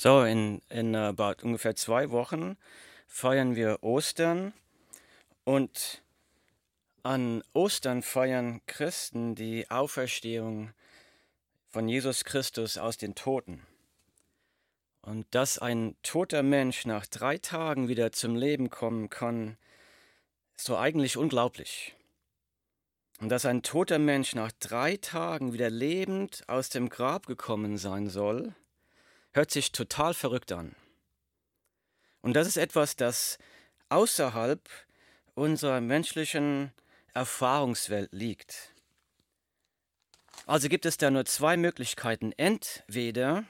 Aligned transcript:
So, 0.00 0.22
in, 0.22 0.62
in 0.68 0.94
about 0.94 1.42
ungefähr 1.42 1.74
zwei 1.74 2.12
Wochen 2.12 2.56
feiern 3.08 3.56
wir 3.56 3.82
Ostern 3.82 4.52
und 5.42 6.04
an 7.02 7.42
Ostern 7.52 8.02
feiern 8.02 8.60
Christen 8.66 9.34
die 9.34 9.68
Auferstehung 9.72 10.72
von 11.66 11.88
Jesus 11.88 12.22
Christus 12.22 12.78
aus 12.78 12.96
den 12.96 13.16
Toten. 13.16 13.66
Und 15.02 15.26
dass 15.34 15.58
ein 15.58 15.96
toter 16.04 16.44
Mensch 16.44 16.86
nach 16.86 17.06
drei 17.06 17.36
Tagen 17.36 17.88
wieder 17.88 18.12
zum 18.12 18.36
Leben 18.36 18.70
kommen 18.70 19.10
kann, 19.10 19.56
ist 20.56 20.66
so 20.66 20.76
eigentlich 20.76 21.16
unglaublich. 21.16 21.96
Und 23.18 23.30
dass 23.30 23.44
ein 23.46 23.64
toter 23.64 23.98
Mensch 23.98 24.36
nach 24.36 24.52
drei 24.60 24.96
Tagen 24.96 25.52
wieder 25.52 25.70
lebend 25.70 26.48
aus 26.48 26.68
dem 26.68 26.88
Grab 26.88 27.26
gekommen 27.26 27.78
sein 27.78 28.08
soll, 28.08 28.54
hört 29.38 29.52
sich 29.52 29.70
total 29.70 30.14
verrückt 30.14 30.50
an. 30.50 30.74
Und 32.22 32.34
das 32.34 32.48
ist 32.48 32.56
etwas, 32.56 32.96
das 32.96 33.38
außerhalb 33.88 34.68
unserer 35.36 35.80
menschlichen 35.80 36.72
Erfahrungswelt 37.14 38.12
liegt. 38.12 38.74
Also 40.44 40.68
gibt 40.68 40.86
es 40.86 40.96
da 40.96 41.12
nur 41.12 41.24
zwei 41.24 41.56
Möglichkeiten. 41.56 42.32
Entweder 42.32 43.44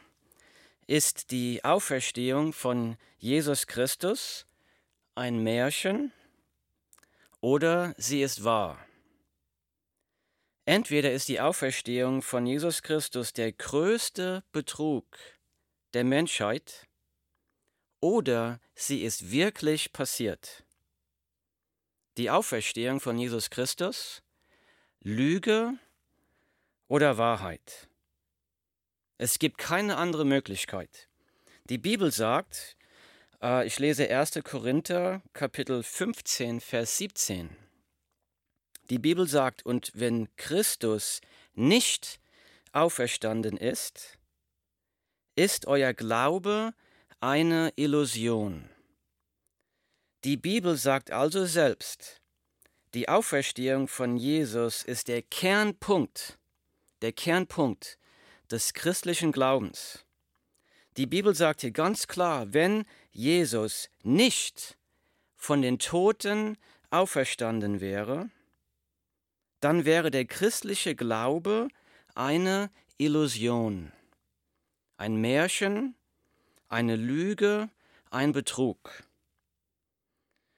ist 0.86 1.30
die 1.30 1.64
Auferstehung 1.64 2.52
von 2.52 2.98
Jesus 3.16 3.66
Christus 3.66 4.44
ein 5.14 5.42
Märchen 5.42 6.12
oder 7.40 7.94
sie 7.96 8.20
ist 8.20 8.44
wahr. 8.44 8.78
Entweder 10.66 11.12
ist 11.12 11.28
die 11.28 11.40
Auferstehung 11.40 12.20
von 12.20 12.44
Jesus 12.44 12.82
Christus 12.82 13.32
der 13.32 13.52
größte 13.52 14.44
Betrug, 14.52 15.06
der 15.94 16.04
Menschheit 16.04 16.86
oder 18.00 18.60
sie 18.74 19.02
ist 19.02 19.30
wirklich 19.30 19.92
passiert. 19.92 20.64
Die 22.16 22.30
Auferstehung 22.30 23.00
von 23.00 23.18
Jesus 23.18 23.50
Christus, 23.50 24.22
Lüge 25.00 25.78
oder 26.88 27.18
Wahrheit. 27.18 27.88
Es 29.18 29.38
gibt 29.38 29.58
keine 29.58 29.96
andere 29.96 30.24
Möglichkeit. 30.24 31.08
Die 31.64 31.78
Bibel 31.78 32.12
sagt, 32.12 32.76
äh, 33.42 33.66
ich 33.66 33.78
lese 33.78 34.08
1. 34.08 34.40
Korinther 34.44 35.22
Kapitel 35.32 35.82
15, 35.82 36.60
Vers 36.60 36.96
17. 36.98 37.56
Die 38.90 38.98
Bibel 38.98 39.26
sagt, 39.26 39.66
und 39.66 39.90
wenn 39.94 40.34
Christus 40.36 41.20
nicht 41.54 42.20
auferstanden 42.72 43.56
ist, 43.56 44.17
ist 45.38 45.68
euer 45.68 45.94
Glaube 45.94 46.74
eine 47.20 47.72
Illusion. 47.76 48.68
Die 50.24 50.36
Bibel 50.36 50.76
sagt 50.76 51.12
also 51.12 51.44
selbst, 51.44 52.20
die 52.92 53.08
Auferstehung 53.08 53.86
von 53.86 54.16
Jesus 54.16 54.82
ist 54.82 55.06
der 55.06 55.22
Kernpunkt, 55.22 56.40
der 57.02 57.12
Kernpunkt 57.12 57.98
des 58.50 58.74
christlichen 58.74 59.30
Glaubens. 59.30 60.04
Die 60.96 61.06
Bibel 61.06 61.36
sagt 61.36 61.60
hier 61.60 61.70
ganz 61.70 62.08
klar, 62.08 62.52
wenn 62.52 62.84
Jesus 63.12 63.90
nicht 64.02 64.76
von 65.36 65.62
den 65.62 65.78
Toten 65.78 66.58
auferstanden 66.90 67.80
wäre, 67.80 68.28
dann 69.60 69.84
wäre 69.84 70.10
der 70.10 70.24
christliche 70.24 70.96
Glaube 70.96 71.68
eine 72.16 72.72
Illusion 72.96 73.92
ein 74.98 75.16
Märchen, 75.16 75.94
eine 76.68 76.96
Lüge, 76.96 77.70
ein 78.10 78.32
Betrug. 78.32 79.04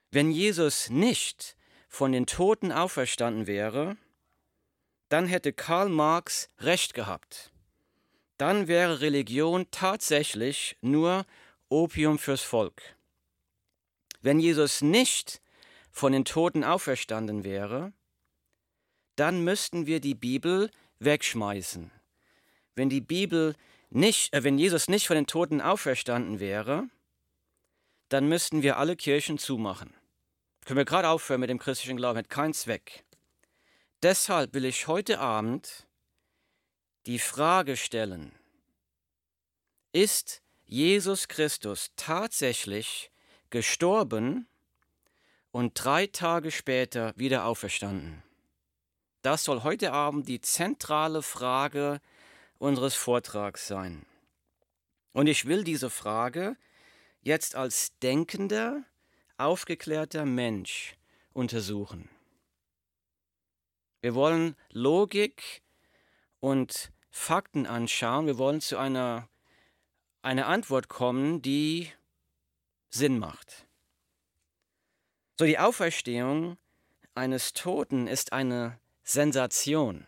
Wenn 0.09 0.31
Jesus 0.31 0.89
nicht 0.89 1.55
von 1.87 2.11
den 2.11 2.25
Toten 2.25 2.71
auferstanden 2.71 3.47
wäre, 3.47 3.97
dann 5.09 5.27
hätte 5.27 5.53
Karl 5.53 5.89
Marx 5.89 6.49
recht 6.59 6.93
gehabt. 6.93 7.51
Dann 8.37 8.67
wäre 8.67 9.01
Religion 9.01 9.67
tatsächlich 9.69 10.75
nur 10.81 11.25
Opium 11.69 12.17
fürs 12.17 12.41
Volk. 12.41 12.81
Wenn 14.21 14.39
Jesus 14.39 14.81
nicht 14.81 15.41
von 15.91 16.13
den 16.13 16.25
Toten 16.25 16.63
auferstanden 16.63 17.43
wäre, 17.43 17.93
dann 19.15 19.43
müssten 19.43 19.85
wir 19.85 19.99
die 19.99 20.15
Bibel 20.15 20.71
wegschmeißen. 20.99 21.91
Wenn 22.75 22.89
die 22.89 23.01
Bibel 23.01 23.55
nicht, 23.89 24.33
äh, 24.33 24.43
wenn 24.43 24.57
Jesus 24.57 24.87
nicht 24.87 25.07
von 25.07 25.15
den 25.15 25.27
Toten 25.27 25.61
auferstanden 25.61 26.39
wäre, 26.39 26.87
dann 28.09 28.27
müssten 28.27 28.61
wir 28.61 28.77
alle 28.77 28.95
Kirchen 28.95 29.37
zumachen. 29.37 29.93
Können 30.65 30.77
wir 30.77 30.85
gerade 30.85 31.09
aufhören 31.09 31.41
mit 31.41 31.49
dem 31.49 31.59
christlichen 31.59 31.97
Glauben, 31.97 32.17
hat 32.17 32.29
keinen 32.29 32.53
Zweck. 32.53 33.03
Deshalb 34.03 34.53
will 34.53 34.65
ich 34.65 34.87
heute 34.87 35.19
Abend 35.19 35.87
die 37.05 37.19
Frage 37.19 37.77
stellen, 37.77 38.31
ist 39.91 40.41
Jesus 40.65 41.27
Christus 41.27 41.91
tatsächlich 41.95 43.11
gestorben 43.49 44.47
und 45.51 45.73
drei 45.73 46.07
Tage 46.07 46.51
später 46.51 47.13
wieder 47.17 47.45
auferstanden? 47.45 48.23
Das 49.21 49.43
soll 49.43 49.63
heute 49.63 49.91
Abend 49.91 50.27
die 50.27 50.41
zentrale 50.41 51.21
Frage 51.21 51.99
sein 51.99 52.01
unseres 52.61 52.93
Vortrags 52.93 53.67
sein. 53.67 54.05
Und 55.13 55.27
ich 55.27 55.45
will 55.45 55.63
diese 55.63 55.89
Frage 55.89 56.55
jetzt 57.21 57.55
als 57.55 57.97
denkender, 57.99 58.83
aufgeklärter 59.37 60.25
Mensch 60.25 60.95
untersuchen. 61.33 62.07
Wir 64.01 64.13
wollen 64.13 64.55
Logik 64.69 65.63
und 66.39 66.91
Fakten 67.09 67.65
anschauen. 67.65 68.27
Wir 68.27 68.37
wollen 68.37 68.61
zu 68.61 68.77
einer, 68.77 69.27
einer 70.21 70.47
Antwort 70.47 70.87
kommen, 70.87 71.41
die 71.41 71.91
Sinn 72.89 73.17
macht. 73.17 73.67
So, 75.39 75.45
die 75.45 75.57
Auferstehung 75.57 76.57
eines 77.15 77.53
Toten 77.53 78.05
ist 78.05 78.33
eine 78.33 78.79
Sensation. 79.03 80.05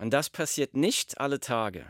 Und 0.00 0.12
das 0.12 0.30
passiert 0.30 0.74
nicht 0.74 1.20
alle 1.20 1.40
Tage. 1.40 1.84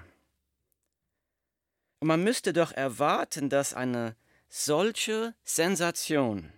Und 2.00 2.08
man 2.08 2.24
müsste 2.24 2.52
doch 2.52 2.72
erwarten, 2.72 3.48
dass 3.48 3.72
eine 3.72 4.16
solche 4.48 5.36
Sensation 5.44 6.52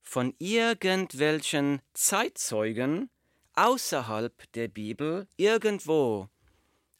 von 0.00 0.32
irgendwelchen 0.38 1.82
Zeitzeugen 1.92 3.10
außerhalb 3.54 4.52
der 4.52 4.68
Bibel 4.68 5.26
irgendwo 5.36 6.28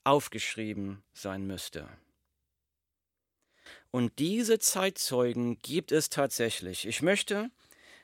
aufgeschrieben 0.02 1.04
sein 1.12 1.46
müsste. 1.46 1.88
Und 3.92 4.18
diese 4.18 4.58
Zeitzeugen 4.58 5.58
gibt 5.58 5.92
es 5.92 6.08
tatsächlich. 6.08 6.88
Ich 6.88 7.02
möchte 7.02 7.52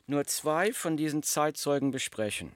nur 0.07 0.27
zwei 0.27 0.73
von 0.73 0.97
diesen 0.97 1.25
Zeitzeugen 1.25 1.91
besprechen. 1.91 2.55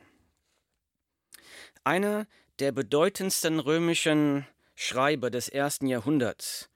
Einer 1.82 2.28
der 2.60 2.72
bedeutendsten 2.72 3.59
römischen 3.59 4.47
Schreiber 4.75 5.31
des 5.31 5.48
ersten 5.48 5.87
Jahrhunderts 5.87 6.69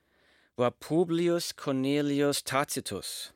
war 0.57 0.71
Publius 0.71 1.57
Cornelius 1.57 2.43
Tacitus. 2.43 3.35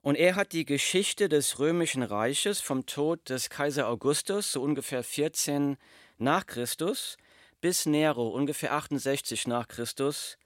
Und 0.00 0.14
er 0.14 0.36
hat 0.36 0.52
die 0.52 0.64
Geschichte 0.64 1.28
des 1.28 1.58
römischen 1.58 2.04
Reiches 2.04 2.60
vom 2.60 2.86
Tod 2.86 3.28
des 3.30 3.50
Kaiser 3.50 3.88
Augustus, 3.88 4.52
so 4.52 4.62
ungefähr 4.62 5.02
14 5.02 5.76
nach 6.18 6.46
Christus, 6.46 7.16
bis 7.60 7.84
Nero, 7.84 8.28
ungefähr 8.28 8.72
68 8.72 9.48
nach 9.48 9.66
Christus, 9.66 10.38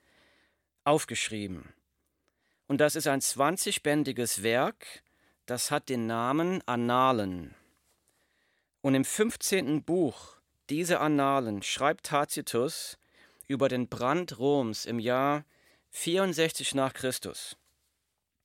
aufgeschrieben. 0.84 1.74
Und 2.66 2.80
das 2.80 2.96
ist 2.96 3.08
ein 3.08 3.20
20-bändiges 3.20 4.42
Werk, 4.42 5.02
das 5.44 5.70
hat 5.70 5.90
den 5.90 6.06
Namen 6.06 6.62
Annalen. 6.66 7.54
Und 8.80 8.94
im 8.94 9.04
15. 9.04 9.82
Buch 9.82 10.37
diese 10.70 11.00
Annalen 11.00 11.62
schreibt 11.62 12.06
Tacitus 12.06 12.98
über 13.46 13.68
den 13.68 13.88
Brand 13.88 14.38
Roms 14.38 14.84
im 14.84 14.98
Jahr 14.98 15.44
64 15.90 16.74
nach 16.74 16.92
Christus. 16.92 17.56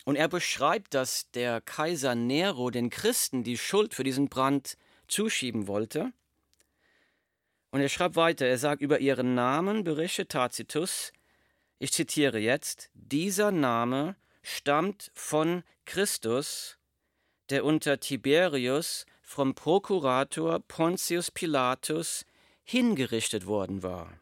Und 0.05 0.15
er 0.15 0.27
beschreibt, 0.27 0.93
dass 0.93 1.29
der 1.31 1.61
Kaiser 1.61 2.15
Nero 2.15 2.69
den 2.69 2.89
Christen 2.89 3.43
die 3.43 3.57
Schuld 3.57 3.93
für 3.93 4.03
diesen 4.03 4.29
Brand 4.29 4.77
zuschieben 5.07 5.67
wollte. 5.67 6.11
Und 7.71 7.81
er 7.81 7.89
schreibt 7.89 8.15
weiter, 8.15 8.45
er 8.45 8.57
sagt 8.57 8.81
über 8.81 8.99
ihren 8.99 9.33
Namen 9.33 9.83
berichtet 9.83 10.29
Tacitus, 10.29 11.11
ich 11.79 11.91
zitiere 11.91 12.39
jetzt, 12.39 12.89
dieser 12.93 13.51
Name 13.51 14.15
stammt 14.41 15.11
von 15.13 15.63
Christus, 15.85 16.77
der 17.49 17.65
unter 17.65 17.99
Tiberius 17.99 19.05
vom 19.33 19.55
Prokurator 19.55 20.59
Pontius 20.59 21.31
Pilatus 21.31 22.25
hingerichtet 22.63 23.47
worden 23.47 23.81
war. 23.81 24.19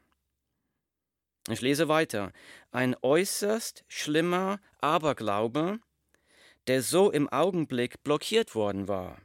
Ich 1.50 1.60
lese 1.62 1.90
weiter. 1.90 2.31
Ein 2.72 2.96
äußerst 3.02 3.84
schlimmer 3.90 4.62
Aberglaube, 4.80 5.80
der 6.68 6.81
so 6.81 7.12
im 7.12 7.28
Augenblick 7.28 8.04
blockiert 8.04 8.56
worden 8.56 8.88
war, 8.88 9.22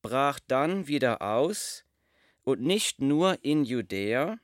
brach 0.00 0.38
dann 0.46 0.86
wieder 0.86 1.22
aus 1.22 1.84
und 2.42 2.60
nicht 2.60 3.00
nur 3.00 3.42
in 3.42 3.64
Judäa, 3.64 4.38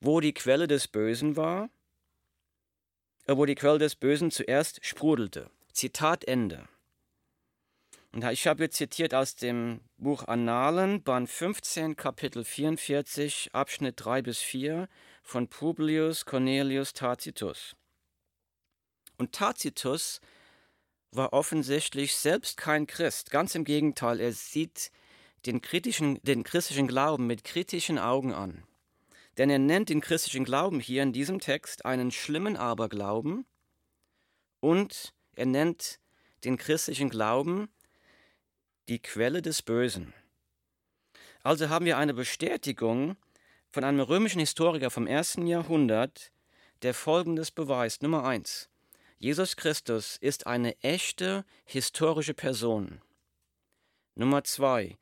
wo 0.00 0.20
die 0.20 0.34
Quelle 0.34 0.68
des 0.68 0.86
Bösen 0.86 1.36
war, 1.36 1.68
äh, 3.26 3.36
wo 3.36 3.44
die 3.44 3.56
Quelle 3.56 3.78
des 3.78 3.96
Bösen 3.96 4.30
zuerst 4.30 4.84
sprudelte. 4.84 5.50
Zitat 5.72 6.24
Ende. 6.24 6.68
Und 8.14 8.24
ich 8.30 8.46
habe 8.46 8.62
jetzt 8.62 8.76
zitiert 8.76 9.12
aus 9.12 9.34
dem 9.34 9.80
Buch 9.96 10.28
Annalen, 10.28 11.02
Band 11.02 11.28
15, 11.28 11.96
Kapitel 11.96 12.44
44, 12.44 13.50
Abschnitt 13.52 13.94
3 13.96 14.22
bis 14.22 14.38
4 14.38 14.88
von 15.24 15.48
Publius 15.48 16.24
Cornelius 16.24 16.92
Tacitus. 16.92 17.74
Und 19.18 19.32
Tacitus 19.32 20.20
war 21.10 21.32
offensichtlich 21.32 22.14
selbst 22.14 22.56
kein 22.56 22.86
Christ. 22.86 23.32
Ganz 23.32 23.56
im 23.56 23.64
Gegenteil, 23.64 24.20
er 24.20 24.32
sieht 24.32 24.92
den, 25.44 25.60
kritischen, 25.60 26.20
den 26.22 26.44
christlichen 26.44 26.86
Glauben 26.86 27.26
mit 27.26 27.42
kritischen 27.42 27.98
Augen 27.98 28.32
an. 28.32 28.62
Denn 29.38 29.50
er 29.50 29.58
nennt 29.58 29.88
den 29.88 30.00
christlichen 30.00 30.44
Glauben 30.44 30.78
hier 30.78 31.02
in 31.02 31.12
diesem 31.12 31.40
Text 31.40 31.84
einen 31.84 32.12
schlimmen 32.12 32.56
Aberglauben 32.56 33.44
und 34.60 35.12
er 35.34 35.46
nennt 35.46 35.98
den 36.44 36.58
christlichen 36.58 37.10
Glauben 37.10 37.68
die 38.88 39.00
Quelle 39.00 39.40
des 39.40 39.62
Bösen. 39.62 40.12
Also 41.42 41.68
haben 41.68 41.86
wir 41.86 41.98
eine 41.98 42.14
Bestätigung 42.14 43.16
von 43.70 43.84
einem 43.84 44.00
römischen 44.00 44.40
Historiker 44.40 44.90
vom 44.90 45.06
ersten 45.06 45.46
Jahrhundert, 45.46 46.32
der 46.82 46.94
Folgendes 46.94 47.50
beweist. 47.50 48.02
Nummer 48.02 48.24
eins. 48.24 48.68
Jesus 49.18 49.56
Christus 49.56 50.16
ist 50.18 50.46
eine 50.46 50.78
echte 50.82 51.44
historische 51.64 52.34
Person. 52.34 53.00
Nummer 54.16 54.44
zwei. 54.44 54.98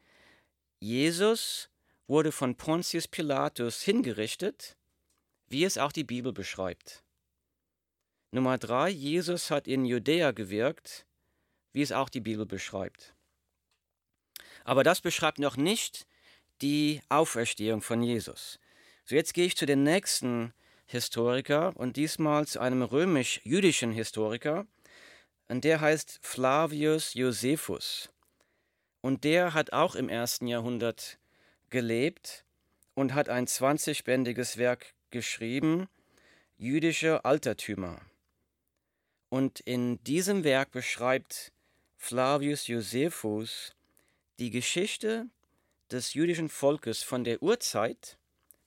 Jesus 0.79 1.70
wurde 2.06 2.32
von 2.32 2.56
Pontius 2.56 3.08
Pilatus 3.08 3.82
hingerichtet, 3.82 4.76
wie 5.49 5.64
es 5.64 5.76
auch 5.76 5.93
die 5.93 6.05
Bibel 6.05 6.32
beschreibt. 6.32 7.02
Nummer 8.31 8.58
drei. 8.58 8.88
Jesus 8.90 9.50
hat 9.50 9.67
in 9.67 9.84
Judäa 9.84 10.31
gewirkt, 10.31 11.05
wie 11.73 11.82
es 11.82 11.93
auch 11.93 12.08
die 12.08 12.20
Bibel 12.20 12.46
beschreibt. 12.46 13.14
Aber 14.64 14.84
das 14.84 15.00
beschreibt 15.00 15.38
noch 15.38 15.56
nicht 15.56 16.06
die 16.60 17.00
Auferstehung 17.08 17.82
von 17.82 18.02
Jesus. 18.02 18.58
So, 19.04 19.14
jetzt 19.14 19.34
gehe 19.34 19.46
ich 19.46 19.56
zu 19.56 19.66
dem 19.66 19.82
nächsten 19.82 20.52
Historiker 20.86 21.72
und 21.76 21.96
diesmal 21.96 22.46
zu 22.46 22.60
einem 22.60 22.82
römisch-jüdischen 22.82 23.92
Historiker. 23.92 24.66
Und 25.48 25.64
der 25.64 25.80
heißt 25.80 26.20
Flavius 26.22 27.14
Josephus. 27.14 28.10
Und 29.00 29.24
der 29.24 29.54
hat 29.54 29.72
auch 29.72 29.96
im 29.96 30.08
ersten 30.08 30.46
Jahrhundert 30.46 31.18
gelebt 31.70 32.44
und 32.94 33.14
hat 33.14 33.28
ein 33.28 33.46
20-bändiges 33.46 34.56
Werk 34.58 34.94
geschrieben, 35.10 35.88
Jüdische 36.58 37.24
Altertümer. 37.24 38.00
Und 39.30 39.58
in 39.60 40.02
diesem 40.04 40.44
Werk 40.44 40.70
beschreibt 40.70 41.52
Flavius 41.96 42.68
Josephus 42.68 43.74
die 44.42 44.50
Geschichte 44.50 45.28
des 45.92 46.14
jüdischen 46.14 46.48
Volkes 46.48 47.04
von 47.04 47.22
der 47.22 47.40
Urzeit 47.44 48.18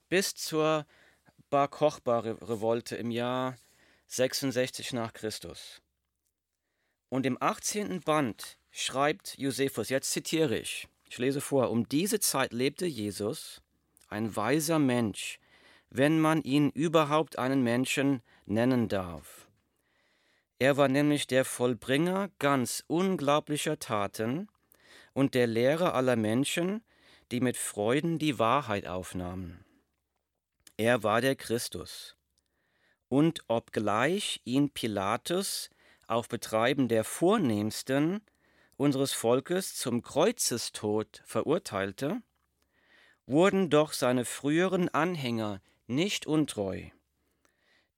bis 0.08 0.34
zur 0.34 0.86
Bar 1.50 1.68
Kochba-Revolte 1.68 2.96
im 2.96 3.12
Jahr 3.12 3.58
66 4.08 4.94
nach 4.94 5.12
Christus. 5.12 5.82
Und 7.10 7.26
im 7.26 7.38
18. 7.42 8.00
Band 8.00 8.58
schreibt 8.72 9.38
Josephus, 9.38 9.90
jetzt 9.90 10.12
zitiere 10.12 10.58
ich, 10.58 10.88
ich 11.10 11.18
lese 11.18 11.42
vor, 11.42 11.70
um 11.70 11.90
diese 11.90 12.22
Zeit 12.22 12.54
lebte 12.54 12.86
Jesus, 12.86 13.62
ein 14.08 14.34
weiser 14.34 14.80
Mensch, 14.80 15.40
wenn 15.90 16.22
man 16.22 16.42
ihn 16.42 16.70
überhaupt 16.70 17.38
einen 17.38 17.64
Menschen 17.64 18.22
nennen 18.46 18.88
darf. 18.88 19.50
Er 20.58 20.78
war 20.78 20.88
nämlich 20.88 21.28
der 21.28 21.44
Vollbringer 21.44 22.30
ganz 22.40 22.82
unglaublicher 22.88 23.78
Taten, 23.78 24.48
und 25.16 25.34
der 25.34 25.48
Lehrer 25.48 25.96
aller 25.96 26.18
Menschen, 26.18 26.84
die 27.32 27.40
mit 27.40 27.58
Freuden 27.58 28.20
die 28.20 28.38
Wahrheit 28.38 28.86
aufnahmen. 28.86 29.66
Er 30.78 31.04
war 31.04 31.22
der 31.22 31.36
Christus. 31.36 32.18
Und 33.08 33.44
obgleich 33.48 34.42
ihn 34.44 34.72
Pilatus 34.72 35.70
auf 36.06 36.28
Betreiben 36.28 36.90
der 36.90 37.06
Vornehmsten 37.06 38.22
unseres 38.76 39.14
Volkes 39.14 39.76
zum 39.76 40.02
Kreuzestod 40.02 41.24
verurteilte, 41.26 42.22
wurden 43.26 43.70
doch 43.70 43.94
seine 43.94 44.26
früheren 44.26 44.90
Anhänger 44.90 45.62
nicht 45.88 46.28
untreu, 46.28 46.90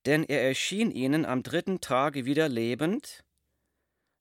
denn 0.05 0.23
er 0.23 0.43
erschien 0.43 0.91
ihnen 0.91 1.25
am 1.25 1.41
dritten 1.41 1.81
Tage 1.81 2.25
wieder 2.25 2.47
lebend, 2.47 3.23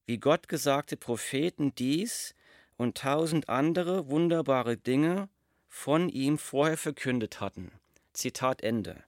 wie 0.07 0.19
Gott 0.19 0.49
gesagte 0.49 0.97
Propheten 0.97 1.75
dies 1.75 2.35
und 2.76 2.99
tausend 2.99 3.49
andere 3.49 4.08
wunderbare 4.08 4.76
Dinge 4.76 5.28
von 5.69 6.08
ihm 6.08 6.38
vorher 6.38 6.76
verkündet 6.76 7.40
hatten. 7.40 7.73
Zitat 8.12 8.62
Ende. 8.62 9.02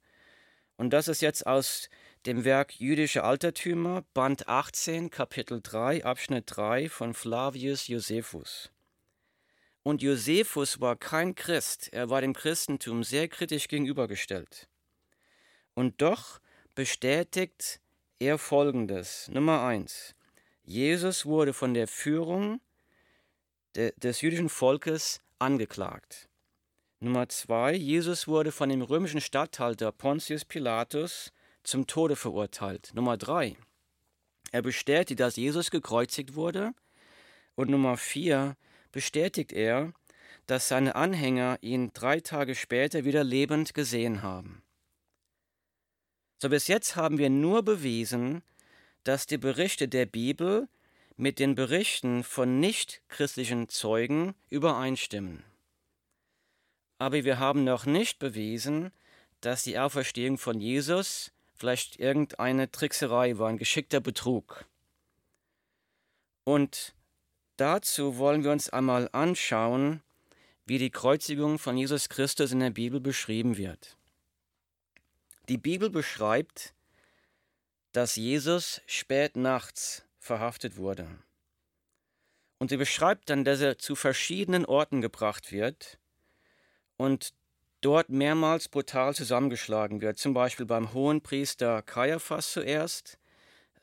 Und 0.76 0.90
das 0.90 1.08
ist 1.08 1.22
jetzt 1.22 1.46
aus 1.46 1.88
dem 2.26 2.44
Werk 2.44 2.78
Jüdische 2.78 3.24
Altertümer, 3.24 4.04
Band 4.14 4.48
18, 4.48 5.10
Kapitel 5.10 5.60
3, 5.62 6.04
Abschnitt 6.04 6.44
3 6.46 6.88
von 6.88 7.14
Flavius 7.14 7.88
Josephus. 7.88 8.70
Und 9.82 10.02
Josephus 10.02 10.80
war 10.80 10.96
kein 10.96 11.34
Christ, 11.34 11.88
er 11.92 12.10
war 12.10 12.20
dem 12.20 12.34
Christentum 12.34 13.02
sehr 13.02 13.28
kritisch 13.28 13.68
gegenübergestellt. 13.68 14.68
Und 15.74 16.02
doch 16.02 16.40
bestätigt 16.74 17.80
er 18.18 18.36
Folgendes. 18.36 19.28
Nummer 19.28 19.62
1. 19.62 20.14
Jesus 20.64 21.24
wurde 21.24 21.52
von 21.52 21.72
der 21.72 21.88
Führung 21.88 22.60
de, 23.76 23.92
des 23.96 24.20
jüdischen 24.20 24.48
Volkes 24.48 25.20
angeklagt. 25.38 26.28
Nummer 27.00 27.28
zwei, 27.28 27.74
Jesus 27.74 28.26
wurde 28.26 28.50
von 28.50 28.68
dem 28.68 28.82
römischen 28.82 29.20
Statthalter 29.20 29.92
Pontius 29.92 30.44
Pilatus 30.44 31.32
zum 31.62 31.86
Tode 31.86 32.16
verurteilt. 32.16 32.90
Nummer 32.94 33.16
drei, 33.16 33.56
er 34.50 34.62
bestätigt, 34.62 35.20
dass 35.20 35.36
Jesus 35.36 35.70
gekreuzigt 35.70 36.34
wurde. 36.34 36.72
Und 37.54 37.70
Nummer 37.70 37.96
vier, 37.96 38.56
bestätigt 38.92 39.52
er, 39.52 39.92
dass 40.46 40.68
seine 40.68 40.94
Anhänger 40.94 41.58
ihn 41.60 41.92
drei 41.92 42.20
Tage 42.20 42.54
später 42.54 43.04
wieder 43.04 43.22
lebend 43.22 43.74
gesehen 43.74 44.22
haben. 44.22 44.62
So 46.40 46.48
bis 46.48 46.68
jetzt 46.68 46.96
haben 46.96 47.18
wir 47.18 47.30
nur 47.30 47.62
bewiesen, 47.62 48.42
dass 49.04 49.26
die 49.26 49.38
Berichte 49.38 49.88
der 49.88 50.06
Bibel 50.06 50.68
mit 51.18 51.40
den 51.40 51.56
Berichten 51.56 52.22
von 52.22 52.60
nichtchristlichen 52.60 53.68
Zeugen 53.68 54.36
übereinstimmen. 54.50 55.42
Aber 56.98 57.24
wir 57.24 57.40
haben 57.40 57.64
noch 57.64 57.86
nicht 57.86 58.20
bewiesen, 58.20 58.92
dass 59.40 59.64
die 59.64 59.80
Auferstehung 59.80 60.38
von 60.38 60.60
Jesus 60.60 61.32
vielleicht 61.54 61.98
irgendeine 61.98 62.70
Trickserei 62.70 63.36
war, 63.36 63.48
ein 63.48 63.58
geschickter 63.58 64.00
Betrug. 64.00 64.64
Und 66.44 66.94
dazu 67.56 68.18
wollen 68.18 68.44
wir 68.44 68.52
uns 68.52 68.70
einmal 68.70 69.08
anschauen, 69.10 70.02
wie 70.66 70.78
die 70.78 70.90
Kreuzigung 70.90 71.58
von 71.58 71.76
Jesus 71.76 72.08
Christus 72.08 72.52
in 72.52 72.60
der 72.60 72.70
Bibel 72.70 73.00
beschrieben 73.00 73.56
wird. 73.56 73.96
Die 75.48 75.58
Bibel 75.58 75.90
beschreibt, 75.90 76.74
dass 77.90 78.14
Jesus 78.14 78.82
spät 78.86 79.34
nachts 79.34 80.04
verhaftet 80.28 80.76
wurde. 80.76 81.08
Und 82.58 82.70
sie 82.70 82.76
beschreibt 82.76 83.30
dann, 83.30 83.44
dass 83.44 83.60
er 83.60 83.78
zu 83.78 83.94
verschiedenen 83.96 84.64
Orten 84.64 85.00
gebracht 85.00 85.52
wird 85.52 85.98
und 86.96 87.32
dort 87.80 88.08
mehrmals 88.08 88.68
brutal 88.68 89.14
zusammengeschlagen 89.14 90.00
wird, 90.00 90.18
zum 90.18 90.34
Beispiel 90.34 90.66
beim 90.66 90.92
hohen 90.92 91.20
Priester 91.20 91.82
Kaiaphas 91.82 92.52
zuerst, 92.52 93.18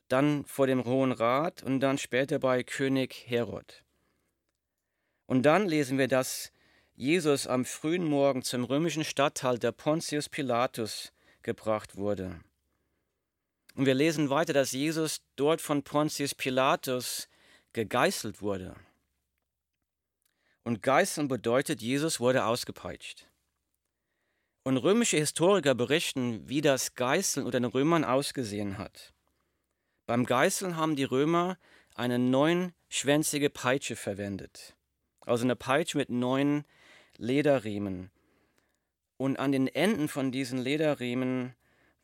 dann 0.08 0.46
vor 0.46 0.68
dem 0.68 0.86
Hohen 0.86 1.12
Rat 1.12 1.64
und 1.64 1.80
dann 1.80 1.98
später 1.98 2.40
bei 2.40 2.64
König 2.64 3.25
Herod. 3.28 3.84
Und 5.25 5.44
dann 5.44 5.68
lesen 5.68 5.98
wir, 5.98 6.08
dass 6.08 6.52
Jesus 6.94 7.48
am 7.48 7.66
frühen 7.66 8.06
Morgen 8.06 8.44
zum 8.44 8.64
römischen 8.64 9.04
Statthalter 9.04 9.72
Pontius 9.72 10.30
Pilatus 10.30 11.12
gebracht 11.42 11.96
wurde. 11.96 12.40
Und 13.75 13.86
wir 13.86 13.94
lesen 13.94 14.29
weiter, 14.29 14.53
dass 14.53 14.72
Jesus 14.72 15.22
dort 15.36 15.62
von 15.62 15.84
Pontius 15.84 16.34
Pilatus 16.34 17.27
gegeißelt 17.74 18.41
wurde. 18.41 18.75
Und 20.63 20.82
Geißeln 20.82 21.27
bedeutet, 21.27 21.82
Jesus 21.82 22.20
wurde 22.20 22.46
ausgepeitscht. 22.46 23.27
Und 24.63 24.77
römische 24.77 25.17
Historiker 25.17 25.75
berichten, 25.75 26.48
wie 26.50 26.62
das 26.62 26.96
Geißeln 26.96 27.46
unter 27.46 27.60
den 27.60 27.70
Römern 27.70 28.03
ausgesehen 28.03 28.77
hat. 28.77 29.13
Beim 30.08 30.25
Geißeln 30.25 30.77
haben 30.77 30.96
die 30.96 31.03
Römer 31.03 31.58
eine 31.94 32.17
neunschwänzige 32.17 33.50
Peitsche 33.50 33.96
verwendet. 33.96 34.75
Also 35.20 35.44
eine 35.44 35.55
Peitsche 35.55 35.98
mit 35.98 36.10
neun 36.10 36.63
Lederriemen. 37.17 38.10
Und 39.17 39.38
an 39.38 39.51
den 39.51 39.67
Enden 39.67 40.08
von 40.08 40.32
diesen 40.32 40.60
Lederriemen 40.60 41.55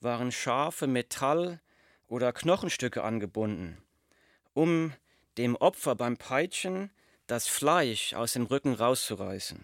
waren 0.02 0.32
scharfe 0.32 0.88
Metall- 0.88 1.62
oder 2.08 2.34
Knochenstücke 2.34 3.04
angebunden, 3.04 3.82
um 4.54 4.94
dem 5.38 5.56
Opfer 5.56 5.96
beim 5.96 6.18
Peitschen 6.18 6.92
das 7.28 7.48
Fleisch 7.48 8.14
aus 8.14 8.34
dem 8.34 8.46
Rücken 8.46 8.74
rauszureißen. 8.74 9.64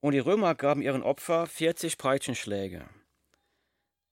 Und 0.00 0.12
die 0.12 0.18
Römer 0.18 0.54
gaben 0.54 0.82
ihren 0.82 1.02
Opfer 1.02 1.46
40 1.46 1.98
Peitschenschläge. 1.98 2.88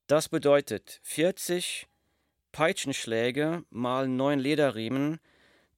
Das 0.06 0.28
bedeutet 0.28 1.00
40 1.02 1.86
Peitschenschläge 2.50 3.64
mal 3.70 4.08
neun 4.08 4.38
Lederriemen, 4.38 5.20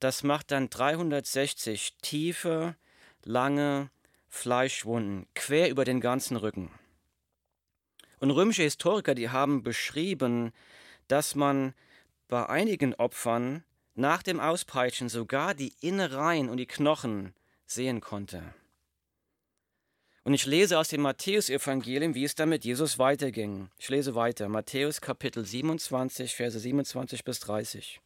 das 0.00 0.23
macht 0.23 0.50
dann 0.50 0.70
360 0.70 1.96
tiefe, 2.02 2.76
lange 3.23 3.90
Fleischwunden 4.28 5.26
quer 5.34 5.70
über 5.70 5.84
den 5.84 6.00
ganzen 6.00 6.37
Rücken. 6.37 6.70
Und 8.24 8.30
römische 8.30 8.62
Historiker, 8.62 9.14
die 9.14 9.28
haben 9.28 9.62
beschrieben, 9.62 10.54
dass 11.08 11.34
man 11.34 11.74
bei 12.28 12.48
einigen 12.48 12.94
Opfern 12.94 13.64
nach 13.96 14.22
dem 14.22 14.40
Auspeitschen 14.40 15.10
sogar 15.10 15.52
die 15.52 15.74
Innereien 15.82 16.48
und 16.48 16.56
die 16.56 16.64
Knochen 16.64 17.34
sehen 17.66 18.00
konnte. 18.00 18.42
Und 20.22 20.32
ich 20.32 20.46
lese 20.46 20.78
aus 20.78 20.88
dem 20.88 21.02
Matthäusevangelium, 21.02 22.14
wie 22.14 22.24
es 22.24 22.34
dann 22.34 22.48
mit 22.48 22.64
Jesus 22.64 22.98
weiterging. 22.98 23.68
Ich 23.76 23.90
lese 23.90 24.14
weiter, 24.14 24.48
Matthäus 24.48 25.02
Kapitel 25.02 25.44
27, 25.44 26.34
Verse 26.34 26.58
27 26.58 27.24
bis 27.24 27.40
30. 27.40 28.00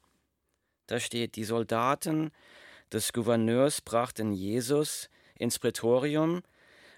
Da 0.89 0.99
steht, 0.99 1.37
die 1.37 1.45
Soldaten 1.45 2.33
des 2.91 3.13
Gouverneurs 3.13 3.83
brachten 3.83 4.33
Jesus 4.33 5.11
ins 5.37 5.61
Prätorium 5.61 6.43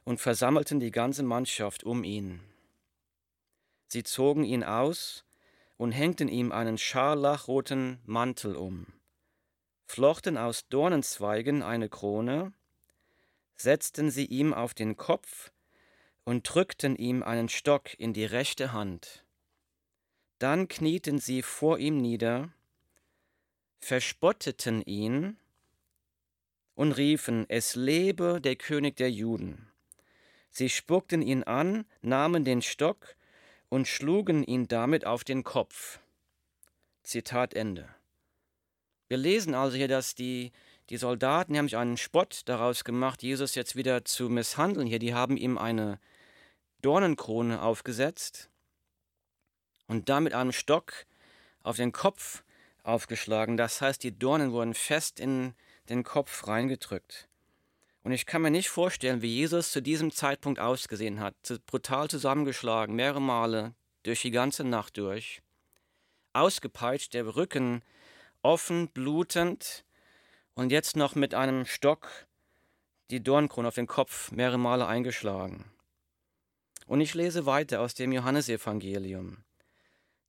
und 0.04 0.22
versammelten 0.22 0.80
die 0.80 0.90
ganze 0.90 1.22
Mannschaft 1.22 1.84
um 1.84 2.02
ihn. 2.02 2.40
Sie 3.92 4.04
zogen 4.04 4.44
ihn 4.44 4.62
aus 4.62 5.25
und 5.76 5.92
hängten 5.92 6.28
ihm 6.28 6.52
einen 6.52 6.78
scharlachroten 6.78 7.99
Mantel 8.04 8.54
um, 8.54 8.87
flochten 9.87 10.38
aus 10.38 10.68
Dornenzweigen 10.68 11.62
eine 11.62 11.88
Krone 11.88 12.52
setzten 13.61 14.11
sie 14.11 14.25
ihm 14.25 14.54
auf 14.54 14.75
den 14.75 14.97
Kopf 14.97 15.52
und 16.25 16.42
drückten 16.42 16.97
ihm 16.97 17.23
einen 17.23 17.49
Stock 17.49 17.92
in 17.99 18.12
die 18.12 18.25
rechte 18.25 18.73
Hand. 18.73 19.25
Dann 20.38 20.68
knieten 20.68 21.18
sie 21.18 21.42
vor 21.42 21.78
ihm 21.78 21.99
nieder, 21.99 22.52
verspotteten 23.78 24.82
ihn 24.82 25.37
und 26.75 26.92
riefen, 26.92 27.44
es 27.49 27.75
lebe 27.75 28.40
der 28.40 28.56
König 28.56 28.97
der 28.97 29.11
Juden. 29.11 29.70
Sie 30.49 30.70
spuckten 30.70 31.20
ihn 31.20 31.42
an, 31.42 31.85
nahmen 32.00 32.44
den 32.44 32.62
Stock 32.62 33.14
und 33.70 33.88
schlugen 33.88 34.44
ihn 34.44 34.68
damit 34.68 35.06
auf 35.06 35.24
den 35.24 35.42
Kopf. 35.42 36.00
Zitat 37.02 37.54
Ende. 37.54 37.88
Wir 39.08 39.16
lesen 39.16 39.54
also 39.54 39.76
hier, 39.76 39.88
dass 39.88 40.14
die 40.14 40.52
die 40.90 40.96
Soldaten 40.96 41.56
haben 41.56 41.68
sich 41.68 41.76
einen 41.76 41.96
Spott 41.96 42.42
daraus 42.46 42.82
gemacht, 42.82 43.22
Jesus 43.22 43.54
jetzt 43.54 43.76
wieder 43.76 44.04
zu 44.04 44.28
misshandeln 44.28 44.88
hier. 44.88 44.98
Die 44.98 45.14
haben 45.14 45.36
ihm 45.36 45.56
eine 45.56 46.00
Dornenkrone 46.82 47.62
aufgesetzt 47.62 48.50
und 49.86 50.08
dann 50.08 50.24
mit 50.24 50.34
einem 50.34 50.50
Stock 50.50 51.06
auf 51.62 51.76
den 51.76 51.92
Kopf 51.92 52.42
aufgeschlagen. 52.82 53.56
Das 53.56 53.80
heißt, 53.80 54.02
die 54.02 54.18
Dornen 54.18 54.50
wurden 54.50 54.74
fest 54.74 55.20
in 55.20 55.54
den 55.88 56.02
Kopf 56.02 56.48
reingedrückt. 56.48 57.28
Und 58.02 58.12
ich 58.12 58.26
kann 58.26 58.42
mir 58.42 58.50
nicht 58.50 58.71
vorstellen, 58.71 59.23
wie 59.23 59.35
Jesus 59.35 59.73
zu 59.73 59.83
diesem 59.83 60.11
Zeitpunkt 60.11 60.59
ausgesehen 60.59 61.21
hat. 61.21 61.35
Brutal 61.66 62.09
zusammengeschlagen, 62.09 62.95
mehrere 62.97 63.21
Male, 63.21 63.75
durch 64.02 64.23
die 64.23 64.30
ganze 64.30 64.64
Nacht 64.64 64.97
durch. 64.97 65.42
Ausgepeitscht, 66.33 67.12
der 67.12 67.37
Rücken 67.37 67.83
offen, 68.42 68.88
blutend, 68.88 69.85
und 70.54 70.73
jetzt 70.73 70.97
noch 70.97 71.14
mit 71.14 71.35
einem 71.35 71.64
Stock 71.64 72.09
die 73.11 73.23
Dornkrone 73.23 73.69
auf 73.69 73.75
den 73.75 73.87
Kopf 73.87 74.30
mehrere 74.30 74.59
Male 74.59 74.87
eingeschlagen. 74.87 75.64
Und 76.87 77.00
ich 77.00 77.14
lese 77.14 77.47
weiter 77.47 77.80
aus 77.80 77.95
dem 77.95 78.12
Johannesevangelium. 78.12 79.38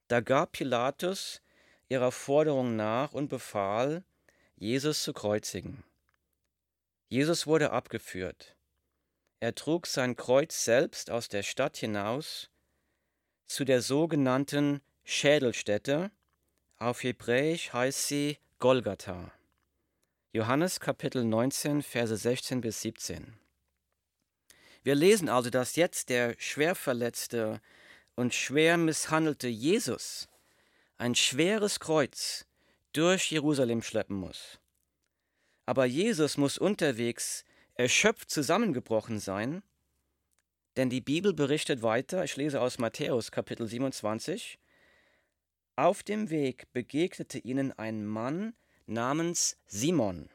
Da 0.07 0.19
gab 0.21 0.53
Pilatus 0.53 1.41
ihrer 1.89 2.11
Forderung 2.11 2.75
nach 2.75 3.13
und 3.13 3.29
befahl, 3.29 4.03
Jesus 4.55 5.03
zu 5.03 5.13
kreuzigen. 5.13 5.83
Jesus 7.11 7.45
wurde 7.45 7.71
abgeführt. 7.71 8.55
Er 9.41 9.53
trug 9.53 9.85
sein 9.85 10.15
Kreuz 10.15 10.63
selbst 10.63 11.11
aus 11.11 11.27
der 11.27 11.43
Stadt 11.43 11.75
hinaus 11.75 12.49
zu 13.47 13.65
der 13.65 13.81
sogenannten 13.81 14.79
Schädelstätte, 15.03 16.09
auf 16.77 17.03
Hebräisch 17.03 17.73
heißt 17.73 18.07
sie 18.07 18.37
Golgatha. 18.59 19.33
Johannes 20.31 20.79
Kapitel 20.79 21.25
19, 21.25 21.81
Verse 21.81 22.15
16 22.15 22.61
bis 22.61 22.81
17. 22.81 23.37
Wir 24.81 24.95
lesen 24.95 25.27
also, 25.27 25.49
dass 25.49 25.75
jetzt 25.75 26.07
der 26.07 26.35
schwer 26.37 26.75
verletzte 26.75 27.59
und 28.15 28.33
schwer 28.33 28.77
misshandelte 28.77 29.49
Jesus 29.49 30.29
ein 30.97 31.15
schweres 31.15 31.81
Kreuz 31.81 32.45
durch 32.93 33.33
Jerusalem 33.33 33.81
schleppen 33.81 34.15
muss. 34.15 34.60
Aber 35.65 35.85
Jesus 35.85 36.37
muss 36.37 36.57
unterwegs 36.57 37.43
erschöpft 37.75 38.29
zusammengebrochen 38.29 39.19
sein, 39.19 39.63
denn 40.77 40.89
die 40.89 41.01
Bibel 41.01 41.33
berichtet 41.33 41.81
weiter, 41.81 42.23
ich 42.23 42.35
lese 42.37 42.61
aus 42.61 42.77
Matthäus 42.77 43.31
Kapitel 43.31 43.67
27, 43.67 44.59
auf 45.75 46.03
dem 46.03 46.29
Weg 46.29 46.71
begegnete 46.73 47.39
ihnen 47.39 47.71
ein 47.73 48.05
Mann, 48.05 48.53
namens 48.85 49.57
Simon, 49.65 50.29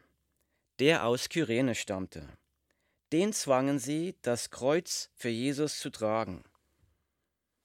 der 0.78 1.06
aus 1.06 1.28
Kyrene 1.28 1.74
stammte. 1.74 2.28
Den 3.12 3.32
zwangen 3.32 3.78
sie, 3.78 4.16
das 4.22 4.50
Kreuz 4.50 5.10
für 5.14 5.28
Jesus 5.28 5.78
zu 5.78 5.90
tragen. 5.90 6.42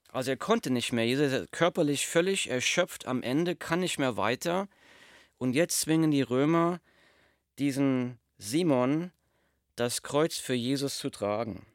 Also 0.09 0.31
er 0.31 0.37
konnte 0.37 0.69
nicht 0.69 0.91
mehr, 0.91 1.07
Jesus 1.07 1.31
ist 1.31 1.51
körperlich 1.51 2.05
völlig 2.05 2.49
erschöpft 2.49 3.07
am 3.07 3.23
Ende, 3.23 3.55
kann 3.55 3.79
nicht 3.79 3.97
mehr 3.97 4.17
weiter. 4.17 4.67
Und 5.37 5.53
jetzt 5.53 5.79
zwingen 5.79 6.11
die 6.11 6.21
Römer 6.21 6.81
diesen 7.61 8.17
Simon, 8.39 9.11
das 9.75 10.01
Kreuz 10.01 10.37
für 10.37 10.55
Jesus 10.55 10.97
zu 10.97 11.11
tragen. 11.11 11.67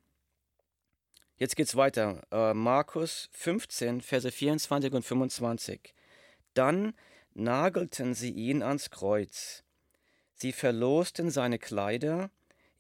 Jetzt 1.37 1.55
geht's 1.55 1.77
weiter. 1.77 2.23
Äh, 2.33 2.55
Markus 2.55 3.29
15, 3.31 4.01
Verse 4.01 4.33
24 4.33 4.93
und 4.93 5.05
25. 5.05 5.95
Dann 6.55 6.93
nagelten 7.35 8.15
sie 8.15 8.33
ihn 8.33 8.65
ans 8.65 8.91
Kreuz. 8.91 9.63
Sie 10.35 10.51
verlosten 10.51 11.31
seine 11.31 11.61
Kleider, 11.61 12.31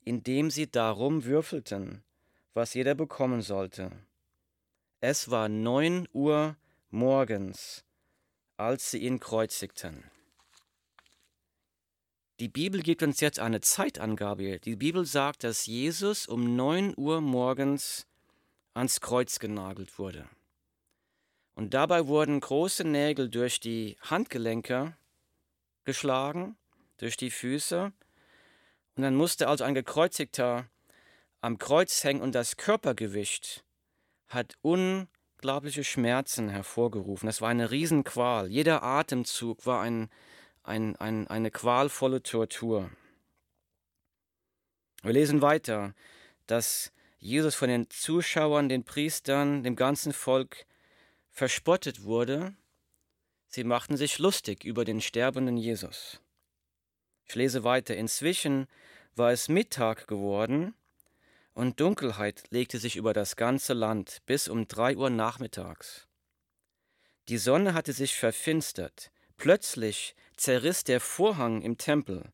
indem 0.03 0.51
sie 0.51 0.69
darum 0.69 1.25
würfelten, 1.25 2.03
was 2.55 2.75
jeder 2.75 2.97
bekommen 2.97 3.41
sollte. 3.41 3.93
Es 4.99 5.31
war 5.31 5.49
neun 5.49 6.09
Uhr 6.13 6.57
morgens, 6.91 7.85
als 8.57 8.91
sie 8.91 8.99
ihn 8.99 9.21
kreuzigten. 9.21 10.11
Die 12.39 12.49
Bibel 12.49 12.83
gibt 12.83 13.03
uns 13.03 13.21
jetzt 13.21 13.39
eine 13.39 13.63
Zeitangabe. 13.63 14.61
Die 14.61 14.77
Bibel 14.77 15.07
sagt, 15.07 15.43
dass 15.43 15.65
Jesus 15.65 16.27
um 16.27 16.55
neun 16.55 16.93
Uhr 16.97 17.23
morgens 17.23 18.07
ans 18.75 19.01
Kreuz 19.01 19.39
genagelt 19.39 19.99
wurde. 19.99 20.29
Und 21.55 21.73
dabei 21.73 22.07
wurden 22.07 22.39
große 22.39 22.85
Nägel 22.85 23.31
durch 23.31 23.59
die 23.59 23.97
Handgelenke 24.03 24.95
geschlagen, 25.85 26.57
durch 26.99 27.17
die 27.17 27.31
Füße. 27.31 27.93
Und 28.97 29.03
dann 29.03 29.15
musste 29.15 29.49
also 29.49 29.65
ein 29.65 29.75
Gekreuzigter 29.75 30.69
am 31.41 31.57
Kreuz 31.57 32.05
hängen 32.05 32.21
und 32.21 32.35
das 32.35 32.59
Körpergewicht 32.59 33.65
hat 34.29 34.57
unglaubliche 34.61 35.85
Schmerzen 35.85 36.51
hervorgerufen. 36.51 37.27
Das 37.27 37.41
war 37.41 37.49
eine 37.49 37.71
Riesenqual. 37.71 38.51
Jeder 38.51 38.83
Atemzug 38.83 39.65
war 39.65 39.81
ein, 39.81 40.11
ein, 40.67 40.97
ein, 40.97 41.27
eine 41.29 41.51
qualvolle 41.51 42.23
Tortur. 42.23 42.91
Wir 45.03 45.13
lesen 45.13 45.43
weiter, 45.43 45.95
dass 46.47 46.93
Jesus 47.19 47.55
von 47.55 47.69
den 47.69 47.89
Zuschauern, 47.91 48.69
den 48.69 48.85
Priestern, 48.85 49.63
dem 49.63 49.77
ganzen 49.77 50.13
Volk 50.13 50.67
verspottet 51.31 52.03
wurde, 52.03 52.55
sie 53.49 53.65
machten 53.65 53.97
sich 53.97 54.19
lustig 54.19 54.65
über 54.65 54.85
den 54.85 55.01
sterbenden 55.01 55.57
Jesus. 55.57 56.21
Ich 57.25 57.35
lese 57.35 57.65
weiter. 57.65 57.97
Inzwischen 57.97 58.67
war 59.15 59.33
es 59.33 59.49
Mittag 59.49 60.07
geworden 60.07 60.75
und 61.55 61.81
Dunkelheit 61.81 62.45
legte 62.51 62.79
sich 62.79 62.97
über 62.97 63.13
das 63.13 63.37
ganze 63.37 63.73
Land 63.73 64.23
bis 64.27 64.49
um 64.49 64.69
drei 64.69 64.97
Uhr 64.97 65.11
nachmittags. 65.11 66.07
Die 67.29 67.39
Sonne 67.39 67.75
hatte 67.75 67.93
sich 67.93 68.15
verfinstert, 68.15 69.11
plötzlich 69.37 70.15
zerriss 70.37 70.85
der 70.85 71.01
Vorhang 71.01 71.63
im 71.63 71.79
Tempel, 71.79 72.31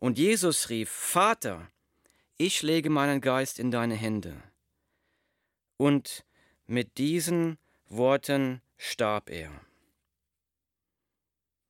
und 0.00 0.18
Jesus 0.18 0.68
rief, 0.68 0.90
Vater, 0.90 1.70
ich 2.36 2.62
lege 2.62 2.88
meinen 2.88 3.20
Geist 3.20 3.58
in 3.58 3.70
deine 3.70 3.96
Hände. 3.96 4.42
Und 5.76 6.24
mit 6.66 6.98
diesen 6.98 7.58
Worten 7.88 8.62
starb 8.76 9.30
er. 9.30 9.50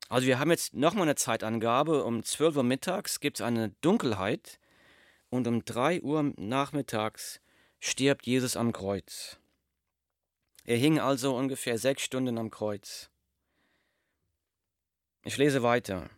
Also 0.08 0.26
wir 0.26 0.38
haben 0.38 0.50
jetzt 0.50 0.74
nochmal 0.74 1.04
eine 1.04 1.14
Zeitangabe. 1.14 2.04
Um 2.04 2.22
12 2.22 2.56
Uhr 2.56 2.62
mittags 2.64 3.20
gibt 3.20 3.40
es 3.40 3.46
eine 3.46 3.70
Dunkelheit 3.80 4.58
und 5.30 5.46
um 5.46 5.64
3 5.64 6.02
Uhr 6.02 6.32
nachmittags 6.36 7.40
stirbt 7.78 8.26
Jesus 8.26 8.56
am 8.56 8.72
Kreuz. 8.72 9.38
Er 10.64 10.76
hing 10.76 10.98
also 10.98 11.36
ungefähr 11.36 11.78
sechs 11.78 12.02
Stunden 12.02 12.36
am 12.36 12.50
Kreuz. 12.50 13.10
Ich 15.28 15.36
lese 15.36 15.62
weiter. 15.62 16.08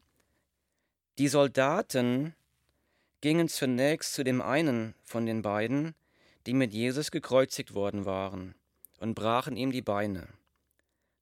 Die 1.18 1.26
Soldaten 1.26 2.32
gingen 3.20 3.48
zunächst 3.48 4.14
zu 4.14 4.22
dem 4.22 4.40
einen 4.40 4.94
von 5.02 5.26
den 5.26 5.42
beiden, 5.42 5.96
die 6.46 6.54
mit 6.54 6.72
Jesus 6.72 7.10
gekreuzigt 7.10 7.74
worden 7.74 8.04
waren, 8.04 8.54
und 9.00 9.16
brachen 9.16 9.56
ihm 9.56 9.72
die 9.72 9.82
Beine. 9.82 10.28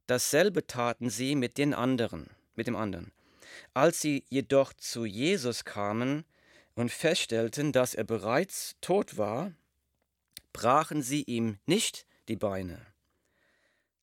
Dasselbe 0.06 0.66
taten 0.66 1.08
sie 1.08 1.34
mit 1.34 1.56
den 1.56 1.72
anderen, 1.72 2.28
mit 2.56 2.66
dem 2.66 2.76
anderen. 2.76 3.10
Als 3.72 4.02
sie 4.02 4.22
jedoch 4.28 4.74
zu 4.74 5.06
Jesus 5.06 5.64
kamen 5.64 6.26
und 6.74 6.92
feststellten, 6.92 7.72
dass 7.72 7.94
er 7.94 8.04
bereits 8.04 8.76
tot 8.82 9.16
war, 9.16 9.52
brachen 10.52 11.00
sie 11.00 11.22
ihm 11.22 11.56
nicht 11.64 12.04
die 12.28 12.36
Beine. 12.36 12.84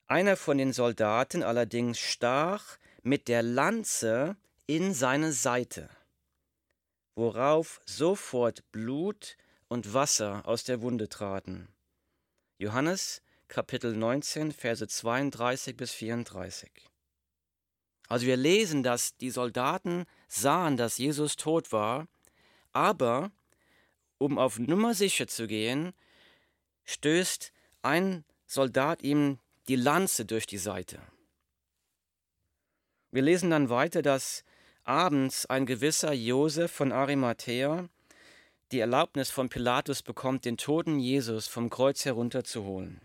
Einer 0.08 0.38
von 0.38 0.58
den 0.58 0.74
Soldaten 0.74 1.44
allerdings 1.44 2.00
stach 2.00 2.80
mit 3.06 3.28
der 3.28 3.44
Lanze 3.44 4.36
in 4.66 4.96
seine 4.96 5.32
Seite, 5.32 5.92
worauf 7.14 7.80
sofort 7.86 8.64
Blut 8.72 9.38
und 9.68 9.94
Wasser 9.94 10.42
aus 10.48 10.64
der 10.64 10.82
Wunde 10.82 11.08
traten. 11.08 11.68
Johannes 12.58 13.22
Kapitel 13.48 13.96
19, 13.96 14.52
Verse 14.52 14.88
32 14.88 15.78
bis 15.78 15.92
34. 15.92 16.72
Also 18.08 18.26
wir 18.26 18.38
lesen, 18.38 18.82
dass 18.82 19.16
die 19.18 19.30
Soldaten 19.30 20.06
sahen, 20.28 20.76
dass 20.76 20.98
Jesus 20.98 21.36
tot 21.36 21.72
war, 21.72 22.08
aber 22.72 23.32
um 24.18 24.40
auf 24.40 24.58
Nummer 24.58 24.96
sicher 24.96 25.28
zu 25.28 25.46
gehen, 25.46 25.94
stößt 26.86 27.54
ein 27.84 28.26
Soldat 28.48 29.04
ihm 29.04 29.38
die 29.68 29.76
Lanze 29.76 30.26
durch 30.26 30.48
die 30.48 30.58
Seite. 30.58 31.04
Wir 33.12 33.22
lesen 33.22 33.50
dann 33.50 33.70
weiter, 33.70 34.02
dass 34.02 34.44
abends 34.84 35.46
ein 35.46 35.66
gewisser 35.66 36.14
Josef 36.14 36.72
von 36.72 36.92
Arimathea 36.92 37.90
die 38.72 38.80
Erlaubnis 38.80 39.30
von 39.30 39.50
Pilatus 39.50 40.02
bekommt, 40.04 40.46
den 40.46 40.58
toten 40.58 41.00
Jesus 41.00 41.48
vom 41.48 41.70
Kreuz 41.70 42.06
herunterzuholen. 42.06 43.02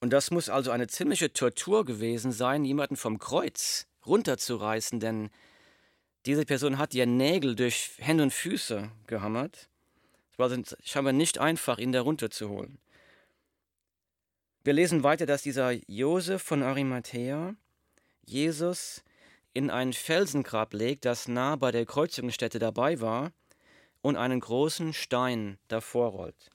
Und 0.00 0.12
das 0.12 0.30
muss 0.30 0.48
also 0.48 0.70
eine 0.70 0.86
ziemliche 0.86 1.32
Tortur 1.32 1.84
gewesen 1.84 2.32
sein, 2.32 2.64
jemanden 2.64 2.96
vom 2.96 3.18
Kreuz 3.18 3.86
runterzureißen, 4.04 5.00
denn 5.00 5.30
diese 6.26 6.44
Person 6.44 6.78
hat 6.78 6.94
ihr 6.94 7.06
Nägel 7.06 7.54
durch 7.54 7.92
Hände 7.98 8.24
und 8.24 8.32
Füße 8.32 8.90
gehammert. 9.06 9.68
Es 10.32 10.38
war 10.38 10.50
scheinbar 10.82 11.12
nicht 11.12 11.38
einfach, 11.38 11.78
ihn 11.78 11.92
da 11.92 12.00
runterzuholen. 12.00 12.78
Wir 14.62 14.72
lesen 14.72 15.02
weiter, 15.02 15.26
dass 15.26 15.42
dieser 15.42 15.72
Josef 15.88 16.42
von 16.42 16.62
Arimathea 16.62 17.54
Jesus 18.26 19.02
in 19.52 19.70
ein 19.70 19.92
Felsengrab 19.92 20.74
legt, 20.74 21.04
das 21.04 21.28
nah 21.28 21.56
bei 21.56 21.70
der 21.70 21.86
Kreuzungsstätte 21.86 22.58
dabei 22.58 23.00
war, 23.00 23.32
und 24.02 24.16
einen 24.16 24.40
großen 24.40 24.92
Stein 24.92 25.58
davor 25.68 26.10
rollt. 26.10 26.50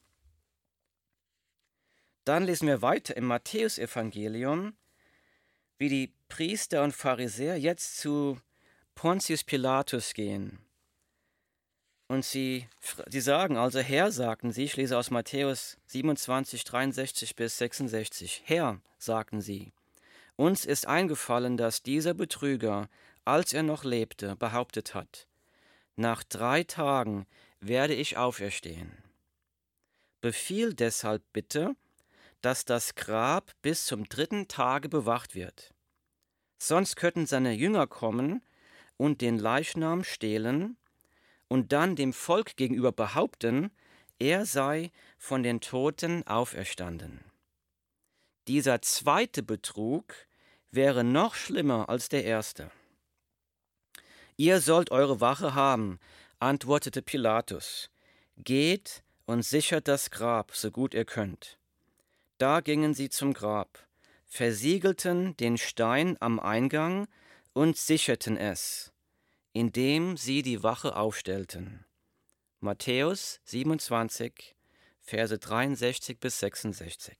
Dann 2.24 2.44
lesen 2.44 2.68
wir 2.68 2.80
weiter 2.80 3.16
im 3.16 3.24
Matthäusevangelium, 3.24 4.74
wie 5.78 5.88
die 5.88 6.14
Priester 6.28 6.84
und 6.84 6.92
Pharisäer 6.92 7.58
jetzt 7.58 7.98
zu 7.98 8.38
Pontius 8.94 9.42
Pilatus 9.42 10.14
gehen. 10.14 10.60
Und 12.06 12.24
sie, 12.24 12.68
sie 13.08 13.20
sagen 13.20 13.56
also, 13.56 13.80
Herr, 13.80 14.12
sagten 14.12 14.52
sie, 14.52 14.64
ich 14.64 14.76
lese 14.76 14.98
aus 14.98 15.10
Matthäus 15.10 15.78
27, 15.86 16.64
63 16.64 17.34
bis 17.34 17.58
66, 17.58 18.42
Herr, 18.44 18.80
sagten 18.98 19.40
sie, 19.40 19.72
uns 20.40 20.64
ist 20.64 20.86
eingefallen, 20.86 21.58
dass 21.58 21.82
dieser 21.82 22.14
Betrüger, 22.14 22.88
als 23.26 23.52
er 23.52 23.62
noch 23.62 23.84
lebte, 23.84 24.36
behauptet 24.36 24.94
hat, 24.94 25.28
nach 25.96 26.22
drei 26.22 26.64
Tagen 26.64 27.26
werde 27.60 27.92
ich 27.94 28.16
auferstehen. 28.16 28.90
Befiehl 30.22 30.72
deshalb 30.72 31.22
bitte, 31.34 31.76
dass 32.40 32.64
das 32.64 32.94
Grab 32.94 33.52
bis 33.60 33.84
zum 33.84 34.08
dritten 34.08 34.48
Tage 34.48 34.88
bewacht 34.88 35.34
wird. 35.34 35.74
Sonst 36.56 36.96
könnten 36.96 37.26
seine 37.26 37.52
Jünger 37.52 37.86
kommen 37.86 38.42
und 38.96 39.20
den 39.20 39.38
Leichnam 39.38 40.04
stehlen 40.04 40.78
und 41.48 41.72
dann 41.72 41.96
dem 41.96 42.14
Volk 42.14 42.56
gegenüber 42.56 42.92
behaupten, 42.92 43.70
er 44.18 44.46
sei 44.46 44.90
von 45.18 45.42
den 45.42 45.60
Toten 45.60 46.26
auferstanden. 46.26 47.20
Dieser 48.48 48.80
zweite 48.80 49.42
Betrug 49.42 50.14
wäre 50.70 51.04
noch 51.04 51.34
schlimmer 51.34 51.88
als 51.88 52.08
der 52.08 52.24
erste. 52.24 52.70
Ihr 54.36 54.60
sollt 54.60 54.90
eure 54.90 55.20
Wache 55.20 55.54
haben, 55.54 55.98
antwortete 56.38 57.02
Pilatus, 57.02 57.90
Geht 58.36 59.02
und 59.26 59.42
sichert 59.42 59.86
das 59.86 60.10
Grab, 60.10 60.54
so 60.54 60.70
gut 60.70 60.94
ihr 60.94 61.04
könnt. 61.04 61.58
Da 62.38 62.60
gingen 62.60 62.94
sie 62.94 63.10
zum 63.10 63.34
Grab, 63.34 63.86
versiegelten 64.24 65.36
den 65.36 65.58
Stein 65.58 66.16
am 66.20 66.40
Eingang 66.40 67.06
und 67.52 67.76
sicherten 67.76 68.36
es, 68.36 68.92
indem 69.52 70.16
sie 70.16 70.42
die 70.42 70.62
Wache 70.62 70.96
aufstellten. 70.96 71.84
Matthäus 72.60 73.40
27, 73.44 74.56
Verse 75.00 75.38
63 75.38 76.18
bis 76.18 76.38
66. 76.40 77.18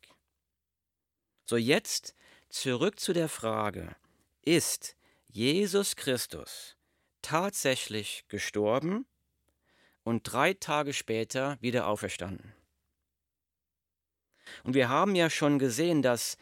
So 1.45 1.57
jetzt 1.57 2.15
zurück 2.51 3.01
zu 3.01 3.13
der 3.13 3.29
Frage, 3.29 3.97
ist 4.43 4.97
Jesus 5.27 5.97
Christus 5.97 6.77
tatsächlich 7.23 8.25
gestorben 8.29 9.07
und 10.03 10.23
drei 10.23 10.55
Tage 10.55 10.93
später 10.93 11.57
wieder 11.61 11.87
auferstanden? 11.87 12.55
Und 14.65 14.75
wir 14.75 14.89
haben 14.89 15.15
ja 15.15 15.31
schon 15.31 15.59
gesehen, 15.59 16.03
dass 16.03 16.37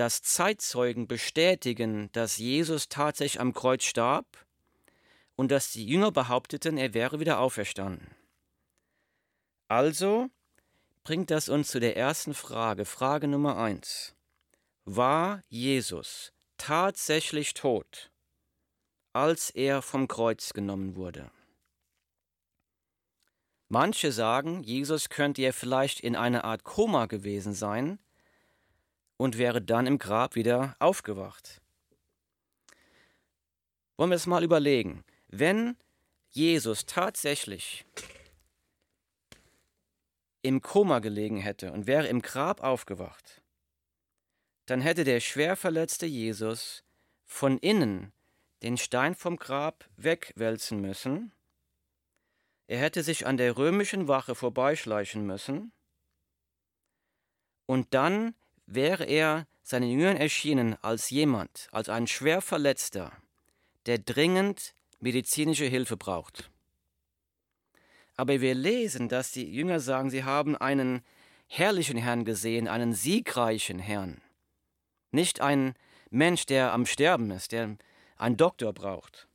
dass 0.00 0.22
Zeitzeugen 0.22 1.06
bestätigen, 1.06 2.10
dass 2.12 2.38
Jesus 2.38 2.88
tatsächlich 2.88 3.38
am 3.38 3.52
Kreuz 3.52 3.84
starb 3.84 4.46
und 5.36 5.50
dass 5.50 5.72
die 5.72 5.86
Jünger 5.86 6.10
behaupteten, 6.10 6.78
er 6.78 6.94
wäre 6.94 7.20
wieder 7.20 7.38
auferstanden. 7.38 8.14
Also 9.68 10.30
bringt 11.04 11.30
das 11.30 11.50
uns 11.50 11.68
zu 11.68 11.80
der 11.80 11.98
ersten 11.98 12.32
Frage, 12.32 12.86
Frage 12.86 13.28
Nummer 13.28 13.58
eins. 13.58 14.14
War 14.84 15.42
Jesus 15.48 16.32
tatsächlich 16.56 17.54
tot, 17.54 18.10
als 19.12 19.50
er 19.50 19.82
vom 19.82 20.08
Kreuz 20.08 20.52
genommen 20.52 20.96
wurde? 20.96 21.30
Manche 23.68 24.10
sagen, 24.10 24.62
Jesus 24.64 25.10
könnte 25.10 25.42
ja 25.42 25.52
vielleicht 25.52 26.00
in 26.00 26.16
einer 26.16 26.44
Art 26.44 26.64
Koma 26.64 27.06
gewesen 27.06 27.52
sein 27.52 28.00
und 29.16 29.38
wäre 29.38 29.62
dann 29.62 29.86
im 29.86 29.98
Grab 29.98 30.34
wieder 30.34 30.74
aufgewacht. 30.80 31.60
Wollen 33.96 34.10
wir 34.10 34.16
es 34.16 34.26
mal 34.26 34.42
überlegen. 34.42 35.04
Wenn 35.28 35.76
Jesus 36.30 36.86
tatsächlich 36.86 37.84
im 40.42 40.62
Koma 40.62 41.00
gelegen 41.00 41.36
hätte 41.36 41.70
und 41.70 41.86
wäre 41.86 42.08
im 42.08 42.22
Grab 42.22 42.62
aufgewacht, 42.62 43.39
dann 44.70 44.80
hätte 44.80 45.04
der 45.04 45.20
schwer 45.20 45.56
verletzte 45.56 46.06
Jesus 46.06 46.84
von 47.26 47.58
innen 47.58 48.12
den 48.62 48.76
Stein 48.76 49.14
vom 49.14 49.36
Grab 49.36 49.88
wegwälzen 49.96 50.80
müssen 50.80 51.32
er 52.70 52.78
hätte 52.78 53.02
sich 53.02 53.26
an 53.26 53.36
der 53.36 53.56
römischen 53.56 54.06
Wache 54.06 54.36
vorbeischleichen 54.36 55.26
müssen 55.26 55.72
und 57.66 57.94
dann 57.94 58.36
wäre 58.66 59.04
er 59.06 59.48
seinen 59.64 59.90
Jüngern 59.90 60.16
erschienen 60.16 60.76
als 60.80 61.10
jemand, 61.10 61.66
als 61.72 61.88
ein 61.88 62.06
schwer 62.06 62.40
Verletzter, 62.40 63.10
der 63.86 63.98
dringend 63.98 64.76
medizinische 65.00 65.64
Hilfe 65.64 65.96
braucht. 65.96 66.48
Aber 68.14 68.40
wir 68.40 68.54
lesen, 68.54 69.08
dass 69.08 69.32
die 69.32 69.52
Jünger 69.52 69.80
sagen, 69.80 70.10
sie 70.10 70.22
haben 70.22 70.56
einen 70.56 71.02
herrlichen 71.48 71.98
Herrn 71.98 72.24
gesehen, 72.24 72.68
einen 72.68 72.92
siegreichen 72.92 73.80
Herrn. 73.80 74.22
Nicht 75.10 75.40
einen 75.40 75.74
Mensch, 76.10 76.46
der 76.46 76.72
am 76.72 76.86
Sterben 76.86 77.30
ist, 77.30 77.52
der 77.52 77.76
einen 78.16 78.36
Doktor 78.36 78.72
braucht. 78.72 79.28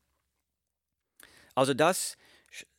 Also 1.56 1.74
das 1.74 2.18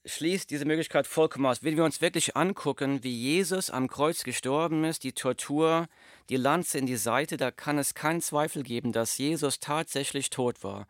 schließt 0.05 0.51
diese 0.51 0.65
Möglichkeit 0.65 1.07
vollkommen 1.07 1.47
aus. 1.47 1.63
Wenn 1.63 1.77
wir 1.77 1.85
uns 1.85 2.01
wirklich 2.01 2.37
angucken, 2.37 3.03
wie 3.03 3.15
Jesus 3.15 3.71
am 3.71 3.89
Kreuz 3.89 4.23
gestorben 4.23 4.85
ist, 4.85 5.03
die 5.03 5.13
Tortur, 5.13 5.89
die 6.29 6.37
Lanze 6.37 6.79
in 6.79 6.87
die 6.87 6.97
Seite, 6.97 7.37
da 7.37 7.51
kann 7.51 7.79
es 7.79 7.95
keinen 7.95 8.21
Zweifel 8.21 8.63
geben, 8.63 8.93
dass 8.93 9.19
Jesus 9.19 9.59
tatsächlich 9.59 10.31
tot 10.31 10.63
war, 10.63 10.87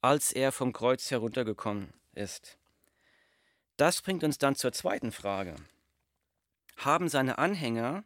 als 0.00 0.32
er 0.32 0.50
vom 0.52 0.72
Kreuz 0.72 1.10
heruntergekommen 1.10 1.92
ist. 2.14 2.58
Das 3.76 4.02
bringt 4.02 4.24
uns 4.24 4.38
dann 4.38 4.56
zur 4.56 4.72
zweiten 4.72 5.12
Frage. 5.12 5.54
Haben 6.76 7.08
seine 7.08 7.38
Anhänger 7.38 8.04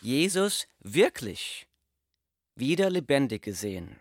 Jesus 0.00 0.66
wirklich 0.80 1.68
wieder 2.54 2.90
lebendig 2.90 3.42
gesehen? 3.42 4.00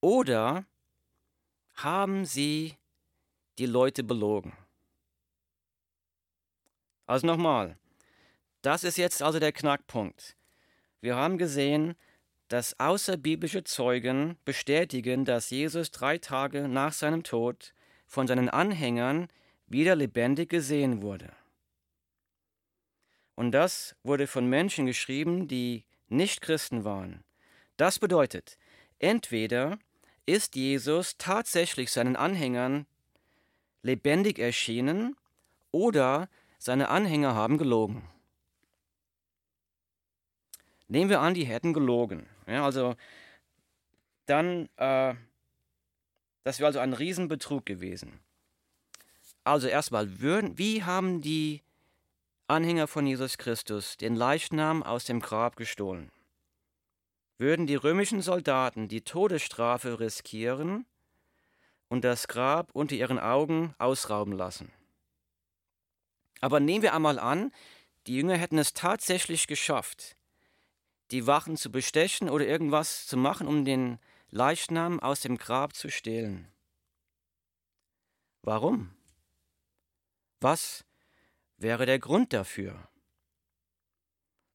Oder 0.00 0.66
haben 1.74 2.24
sie 2.24 2.76
die 3.58 3.66
Leute 3.66 4.02
belogen? 4.04 4.52
Also 7.06 7.26
nochmal, 7.26 7.76
das 8.62 8.84
ist 8.84 8.96
jetzt 8.96 9.22
also 9.22 9.38
der 9.38 9.52
Knackpunkt. 9.52 10.36
Wir 11.00 11.16
haben 11.16 11.38
gesehen, 11.38 11.96
dass 12.48 12.78
außerbiblische 12.78 13.64
Zeugen 13.64 14.36
bestätigen, 14.44 15.24
dass 15.24 15.50
Jesus 15.50 15.90
drei 15.90 16.18
Tage 16.18 16.68
nach 16.68 16.92
seinem 16.92 17.22
Tod 17.22 17.74
von 18.06 18.26
seinen 18.26 18.48
Anhängern 18.48 19.28
wieder 19.66 19.94
lebendig 19.94 20.50
gesehen 20.50 21.00
wurde. 21.00 21.32
Und 23.34 23.52
das 23.52 23.96
wurde 24.02 24.26
von 24.26 24.46
Menschen 24.46 24.84
geschrieben, 24.86 25.48
die 25.48 25.84
nicht 26.10 26.40
Christen 26.40 26.84
waren. 26.84 27.24
Das 27.76 27.98
bedeutet, 27.98 28.58
entweder 28.98 29.78
ist 30.26 30.54
Jesus 30.56 31.16
tatsächlich 31.16 31.90
seinen 31.90 32.16
Anhängern 32.16 32.86
lebendig 33.82 34.38
erschienen 34.38 35.16
oder 35.70 36.28
seine 36.58 36.88
Anhänger 36.88 37.34
haben 37.34 37.58
gelogen. 37.58 38.06
Nehmen 40.88 41.08
wir 41.08 41.20
an, 41.20 41.34
die 41.34 41.44
hätten 41.44 41.72
gelogen. 41.72 42.26
Ja, 42.46 42.64
also 42.64 42.96
dann, 44.26 44.68
äh, 44.76 45.14
das 46.42 46.58
wäre 46.58 46.66
also 46.66 46.80
ein 46.80 46.92
Riesenbetrug 46.92 47.64
gewesen. 47.64 48.20
Also 49.44 49.68
erstmal, 49.68 50.20
würden, 50.20 50.58
wie 50.58 50.82
haben 50.84 51.20
die 51.20 51.62
Anhänger 52.50 52.88
von 52.88 53.06
Jesus 53.06 53.38
Christus 53.38 53.96
den 53.96 54.16
Leichnam 54.16 54.82
aus 54.82 55.04
dem 55.04 55.20
Grab 55.20 55.54
gestohlen? 55.54 56.10
Würden 57.38 57.68
die 57.68 57.76
römischen 57.76 58.22
Soldaten 58.22 58.88
die 58.88 59.02
Todesstrafe 59.02 60.00
riskieren 60.00 60.84
und 61.88 62.02
das 62.02 62.26
Grab 62.26 62.72
unter 62.72 62.96
ihren 62.96 63.20
Augen 63.20 63.72
ausrauben 63.78 64.32
lassen. 64.32 64.72
Aber 66.40 66.58
nehmen 66.58 66.82
wir 66.82 66.92
einmal 66.92 67.20
an, 67.20 67.52
die 68.08 68.16
Jünger 68.16 68.36
hätten 68.36 68.58
es 68.58 68.72
tatsächlich 68.72 69.46
geschafft, 69.46 70.16
die 71.12 71.28
Wachen 71.28 71.56
zu 71.56 71.70
bestechen 71.70 72.28
oder 72.28 72.46
irgendwas 72.48 73.06
zu 73.06 73.16
machen, 73.16 73.46
um 73.46 73.64
den 73.64 74.00
Leichnam 74.30 74.98
aus 74.98 75.20
dem 75.20 75.38
Grab 75.38 75.76
zu 75.76 75.88
stehlen. 75.88 76.50
Warum? 78.42 78.90
Was 80.40 80.84
wäre 81.60 81.86
der 81.86 81.98
Grund 81.98 82.32
dafür? 82.32 82.88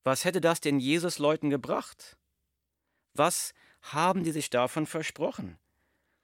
Was 0.04 0.26
hätte 0.26 0.42
das 0.42 0.60
den 0.60 0.80
Jesus-Leuten 0.80 1.50
gebracht? 1.50 2.18
Was 3.14 3.54
haben 3.82 4.24
die 4.24 4.32
sich 4.32 4.50
davon 4.50 4.86
versprochen? 4.86 5.58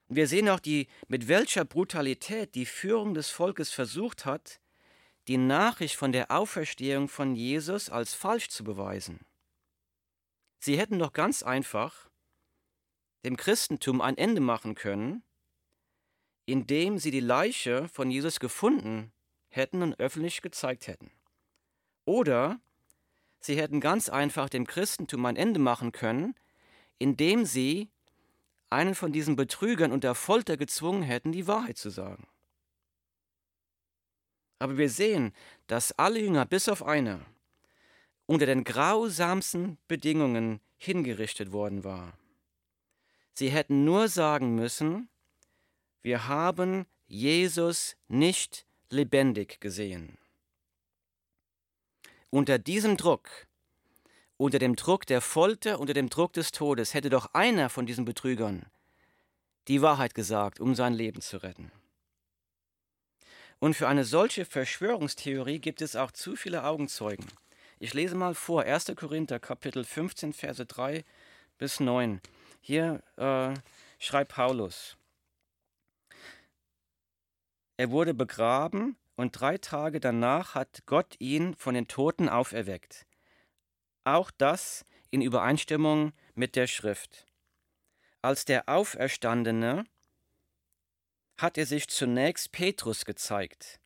Wir 0.08 0.28
sehen 0.28 0.50
auch, 0.50 0.60
die, 0.60 0.88
mit 1.08 1.28
welcher 1.28 1.64
Brutalität 1.64 2.54
die 2.56 2.66
Führung 2.66 3.14
des 3.14 3.30
Volkes 3.30 3.72
versucht 3.72 4.26
hat, 4.26 4.60
die 5.28 5.38
Nachricht 5.38 5.96
von 5.96 6.12
der 6.12 6.32
Auferstehung 6.32 7.08
von 7.08 7.36
Jesus 7.36 7.90
als 7.90 8.14
falsch 8.14 8.50
zu 8.50 8.64
beweisen. 8.64 9.26
Sie 10.60 10.78
hätten 10.78 11.00
doch 11.00 11.14
ganz 11.14 11.44
einfach 11.44 12.10
dem 13.24 13.38
Christentum 13.38 14.02
ein 14.02 14.18
Ende 14.18 14.42
machen 14.42 14.76
können, 14.76 15.24
indem 16.46 16.98
sie 16.98 17.12
die 17.12 17.20
Leiche 17.20 17.88
von 17.88 18.12
Jesus 18.12 18.40
gefunden 18.40 19.14
hätten 19.52 19.84
und 19.84 20.00
öffentlich 20.00 20.42
gezeigt 20.42 20.88
hätten. 20.88 21.12
Oder 22.06 22.60
sie 23.40 23.58
hätten 23.58 23.80
ganz 23.80 24.10
einfach 24.10 24.50
dem 24.50 24.66
Christentum 24.66 25.26
ein 25.26 25.36
Ende 25.36 25.60
machen 25.60 25.92
können, 25.92 26.36
indem 26.98 27.46
sie 27.46 27.90
einen 28.70 28.96
von 28.96 29.12
diesen 29.12 29.36
Betrügern 29.36 29.92
unter 29.92 30.16
Folter 30.16 30.58
gezwungen 30.58 31.04
hätten, 31.04 31.32
die 31.32 31.48
Wahrheit 31.48 31.78
zu 31.78 31.90
sagen. 31.90 32.28
Aber 34.60 34.78
wir 34.78 34.90
sehen, 34.90 35.34
dass 35.68 35.92
alle 35.94 36.20
Jünger 36.20 36.46
bis 36.46 36.70
auf 36.70 36.84
einer 36.84 37.26
unter 38.28 38.46
den 38.46 38.64
grausamsten 38.64 39.78
Bedingungen 39.88 40.62
hingerichtet 40.78 41.52
worden 41.52 41.84
war. 41.84 42.14
Sie 43.34 43.50
hätten 43.50 43.84
nur 43.84 44.08
sagen 44.08 44.56
müssen, 44.56 45.10
wir 46.02 46.28
haben 46.28 46.86
Jesus 47.08 47.98
nicht 48.08 48.66
lebendig 48.92 49.60
gesehen. 49.60 50.18
Unter 52.30 52.60
diesem 52.60 52.98
Druck 52.98 53.48
unter 54.42 54.58
dem 54.58 54.76
Druck 54.76 55.06
der 55.06 55.22
Folter, 55.22 55.80
unter 55.80 55.94
dem 55.94 56.10
Druck 56.10 56.34
des 56.34 56.52
Todes, 56.52 56.96
hätte 56.96 57.12
doch 57.12 57.32
einer 57.36 57.70
von 57.70 57.86
diesen 57.86 58.06
Betrügern 58.06 58.66
die 59.68 59.84
Wahrheit 59.84 60.16
gesagt, 60.16 60.60
um 60.60 60.74
sein 60.74 60.96
Leben 60.96 61.22
zu 61.22 61.38
retten. 61.38 61.72
Und 63.60 63.76
für 63.76 63.88
eine 63.88 64.04
solche 64.04 64.46
Verschwörungstheorie 64.46 65.60
gibt 65.60 65.84
es 65.84 65.96
auch 65.96 66.10
zu 66.10 66.36
viele 66.36 66.64
Augenzeugen. 66.64 67.28
Ich 67.78 67.94
lese 67.94 68.16
mal 68.16 68.34
vor, 68.34 68.64
1. 68.64 68.94
Korinther 68.96 69.40
Kapitel 69.40 69.84
15, 69.84 70.34
Verse 70.34 70.66
3 70.66 71.06
bis 71.60 71.80
9. 71.80 72.20
Hier 72.62 73.04
äh, 73.18 73.54
schreibt 74.00 74.32
Paulus, 74.32 74.98
er 77.82 77.90
wurde 77.90 78.14
begraben 78.14 78.96
und 79.16 79.32
drei 79.32 79.58
Tage 79.58 80.00
danach 80.00 80.54
hat 80.54 80.84
Gott 80.86 81.16
ihn 81.18 81.56
von 81.56 81.74
den 81.74 81.88
Toten 81.88 82.30
auferweckt. 82.30 83.08
Auch 84.04 84.30
das 84.30 84.86
in 85.10 85.24
Übereinstimmung 85.24 86.14
mit 86.36 86.56
der 86.56 86.68
Schrift. 86.68 87.26
Als 88.22 88.46
der 88.46 88.70
Auferstandene 88.70 89.86
hat 91.40 91.58
er 91.58 91.66
sich 91.66 91.88
zunächst 91.88 92.52
Petrus 92.52 93.04
gezeigt 93.04 93.80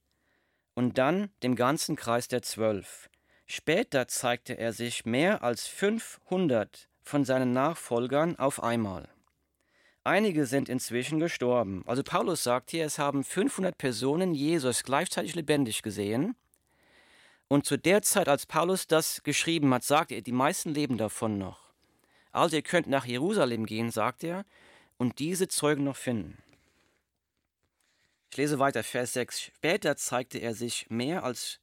und 0.73 0.97
dann 0.97 1.31
dem 1.41 1.55
ganzen 1.55 1.95
Kreis 1.95 2.27
der 2.27 2.41
Zwölf. 2.41 3.09
Später 3.45 4.09
zeigte 4.09 4.57
er 4.57 4.73
sich 4.73 5.05
mehr 5.05 5.41
als 5.41 5.67
500 5.67 6.89
von 7.01 7.23
seinen 7.23 7.53
Nachfolgern 7.53 8.37
auf 8.37 8.61
einmal. 8.61 9.14
Einige 10.05 10.45
sind 10.45 10.69
inzwischen 10.69 11.19
gestorben. 11.19 11.83
Also 11.87 12.03
Paulus 12.03 12.43
sagt 12.43 12.69
hier, 12.69 12.85
es 12.85 12.99
haben 12.99 13.23
500 13.23 13.75
Personen 13.75 14.35
Jesus 14.35 14.83
gleichzeitig 14.83 15.33
lebendig 15.33 15.81
gesehen 15.81 16.35
und 17.47 17.65
zu 17.65 17.75
der 17.75 18.03
Zeit, 18.03 18.29
als 18.29 18.45
Paulus 18.45 18.85
das 18.85 19.23
geschrieben 19.23 19.73
hat, 19.73 19.83
sagt 19.83 20.11
er, 20.11 20.21
die 20.21 20.31
meisten 20.31 20.75
leben 20.75 20.99
davon 20.99 21.39
noch. 21.39 21.73
Also 22.31 22.55
ihr 22.55 22.61
könnt 22.61 22.85
nach 22.85 23.05
Jerusalem 23.05 23.65
gehen, 23.65 23.89
sagt 23.89 24.23
er, 24.23 24.45
und 24.97 25.17
diese 25.17 25.47
Zeugen 25.47 25.83
noch 25.83 25.95
finden. 25.95 26.37
Ich 28.29 28.37
lese 28.37 28.59
weiter, 28.59 28.83
Vers 28.83 29.13
6. 29.13 29.41
Später 29.41 29.95
zeigte 29.95 30.37
er 30.37 30.53
sich 30.53 30.87
mehr 30.89 31.23
als 31.23 31.59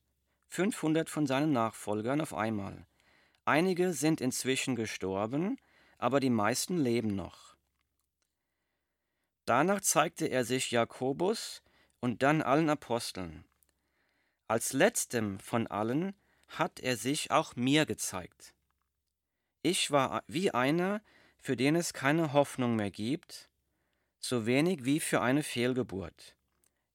500 0.48 1.08
von 1.08 1.28
seinen 1.28 1.52
Nachfolgern 1.52 2.20
auf 2.20 2.34
einmal. 2.34 2.86
Einige 3.44 3.92
sind 3.92 4.20
inzwischen 4.20 4.74
gestorben, 4.74 5.58
aber 5.98 6.18
die 6.18 6.30
meisten 6.30 6.76
leben 6.76 7.14
noch. 7.14 7.51
Danach 9.44 9.80
zeigte 9.80 10.26
er 10.26 10.44
sich 10.44 10.70
Jakobus 10.70 11.62
und 12.00 12.22
dann 12.22 12.42
allen 12.42 12.70
Aposteln. 12.70 13.44
Als 14.46 14.72
letztem 14.72 15.40
von 15.40 15.66
allen 15.66 16.14
hat 16.48 16.80
er 16.80 16.96
sich 16.96 17.30
auch 17.30 17.56
mir 17.56 17.86
gezeigt. 17.86 18.54
Ich 19.62 19.90
war 19.90 20.22
wie 20.26 20.50
einer, 20.50 21.02
für 21.38 21.56
den 21.56 21.76
es 21.76 21.92
keine 21.92 22.32
Hoffnung 22.32 22.76
mehr 22.76 22.90
gibt, 22.90 23.48
so 24.18 24.46
wenig 24.46 24.84
wie 24.84 25.00
für 25.00 25.20
eine 25.20 25.42
Fehlgeburt. 25.42 26.36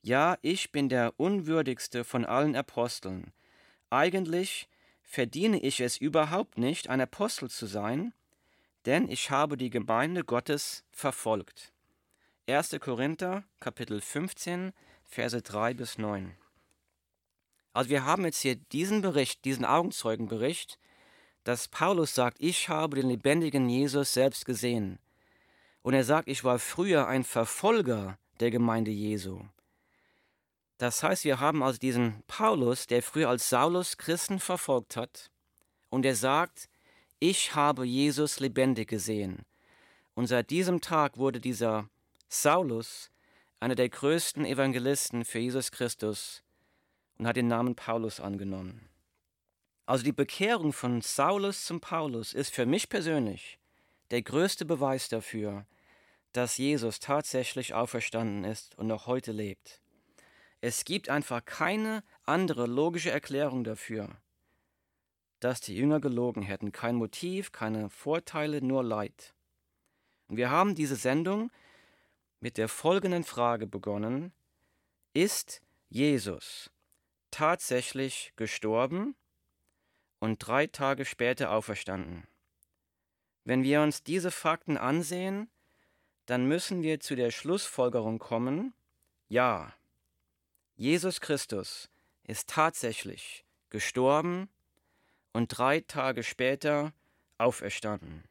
Ja, 0.01 0.37
ich 0.41 0.71
bin 0.71 0.87
der 0.87 1.13
unwürdigste 1.17 2.03
von 2.03 2.25
allen 2.25 2.55
Aposteln. 2.55 3.33
Eigentlich 3.89 4.69
verdiene 5.01 5.59
ich 5.59 5.81
es 5.81 5.97
überhaupt 5.97 6.57
nicht, 6.57 6.89
ein 6.89 7.01
Apostel 7.01 7.49
zu 7.49 7.65
sein, 7.65 8.13
denn 8.85 9.09
ich 9.09 9.31
habe 9.31 9.57
die 9.57 9.69
Gemeinde 9.69 10.23
Gottes 10.23 10.85
verfolgt. 10.91 11.73
1. 12.49 12.79
Korinther, 12.79 13.43
Kapitel 13.59 13.99
15, 13.99 14.71
Verse 15.03 15.41
3 15.41 15.73
bis 15.73 15.97
9. 15.97 16.33
Also 17.73 17.89
wir 17.89 18.05
haben 18.05 18.23
jetzt 18.23 18.39
hier 18.39 18.55
diesen 18.55 19.01
Bericht, 19.01 19.43
diesen 19.43 19.65
Augenzeugenbericht, 19.65 20.79
dass 21.43 21.67
Paulus 21.67 22.15
sagt, 22.15 22.37
ich 22.39 22.69
habe 22.69 22.95
den 22.95 23.09
lebendigen 23.09 23.67
Jesus 23.67 24.13
selbst 24.13 24.45
gesehen. 24.45 24.97
Und 25.81 25.93
er 25.93 26.05
sagt, 26.05 26.29
ich 26.29 26.45
war 26.45 26.57
früher 26.57 27.05
ein 27.07 27.25
Verfolger 27.25 28.17
der 28.39 28.49
Gemeinde 28.49 28.91
Jesu. 28.91 29.41
Das 30.77 31.03
heißt, 31.03 31.25
wir 31.25 31.41
haben 31.41 31.61
also 31.61 31.79
diesen 31.79 32.23
Paulus, 32.27 32.87
der 32.87 33.03
früher 33.03 33.27
als 33.27 33.49
Saulus 33.49 33.97
Christen 33.97 34.39
verfolgt 34.39 34.95
hat, 34.95 35.31
und 35.89 36.05
er 36.05 36.15
sagt, 36.15 36.69
ich 37.19 37.55
habe 37.55 37.83
Jesus 37.83 38.39
lebendig 38.39 38.87
gesehen. 38.87 39.43
Und 40.13 40.27
seit 40.27 40.49
diesem 40.49 40.79
Tag 40.79 41.17
wurde 41.17 41.41
dieser 41.41 41.89
Saulus 42.29 43.09
einer 43.59 43.75
der 43.75 43.89
größten 43.89 44.45
Evangelisten 44.45 45.25
für 45.25 45.39
Jesus 45.39 45.71
Christus 45.71 46.43
und 47.17 47.27
hat 47.27 47.35
den 47.35 47.47
Namen 47.47 47.75
Paulus 47.75 48.19
angenommen. 48.19 48.89
Also 49.85 50.03
die 50.03 50.11
Bekehrung 50.11 50.73
von 50.73 51.01
Saulus 51.01 51.65
zum 51.65 51.79
Paulus 51.79 52.33
ist 52.33 52.53
für 52.53 52.65
mich 52.65 52.89
persönlich 52.89 53.57
der 54.11 54.21
größte 54.21 54.65
Beweis 54.65 55.09
dafür, 55.09 55.65
dass 56.33 56.57
Jesus 56.57 56.99
tatsächlich 56.99 57.73
auferstanden 57.73 58.43
ist 58.43 58.77
und 58.77 58.87
noch 58.87 59.07
heute 59.07 59.31
lebt. 59.31 59.81
Es 60.59 60.85
gibt 60.85 61.09
einfach 61.09 61.45
keine 61.45 62.03
andere 62.23 62.67
logische 62.67 63.11
Erklärung 63.11 63.63
dafür, 63.63 64.09
dass 65.39 65.61
die 65.61 65.75
Jünger 65.75 65.99
gelogen 65.99 66.41
hätten. 66.41 66.71
Kein 66.71 66.95
Motiv, 66.95 67.51
keine 67.51 67.89
Vorteile, 67.89 68.61
nur 68.61 68.83
Leid. 68.83 69.33
Und 70.27 70.37
wir 70.37 70.49
haben 70.49 70.75
diese 70.75 70.95
Sendung 70.95 71.51
mit 72.39 72.57
der 72.57 72.67
folgenden 72.67 73.23
Frage 73.23 73.67
begonnen. 73.67 74.33
Ist 75.13 75.61
Jesus 75.89 76.69
tatsächlich 77.31 78.33
gestorben 78.35 79.15
und 80.19 80.39
drei 80.39 80.67
Tage 80.67 81.05
später 81.05 81.51
auferstanden? 81.51 82.27
Wenn 83.43 83.63
wir 83.63 83.81
uns 83.81 84.03
diese 84.03 84.31
Fakten 84.31 84.77
ansehen, 84.77 85.49
dann 86.25 86.47
müssen 86.47 86.83
wir 86.83 86.99
zu 86.99 87.15
der 87.15 87.31
Schlussfolgerung 87.31 88.19
kommen, 88.19 88.73
ja, 89.29 89.73
Jesus 90.75 91.21
Christus 91.21 91.89
ist 92.23 92.49
tatsächlich 92.49 93.45
gestorben 93.69 94.49
und 95.33 95.47
drei 95.57 95.79
Tage 95.79 96.23
später 96.23 96.93
auferstanden. 97.37 98.26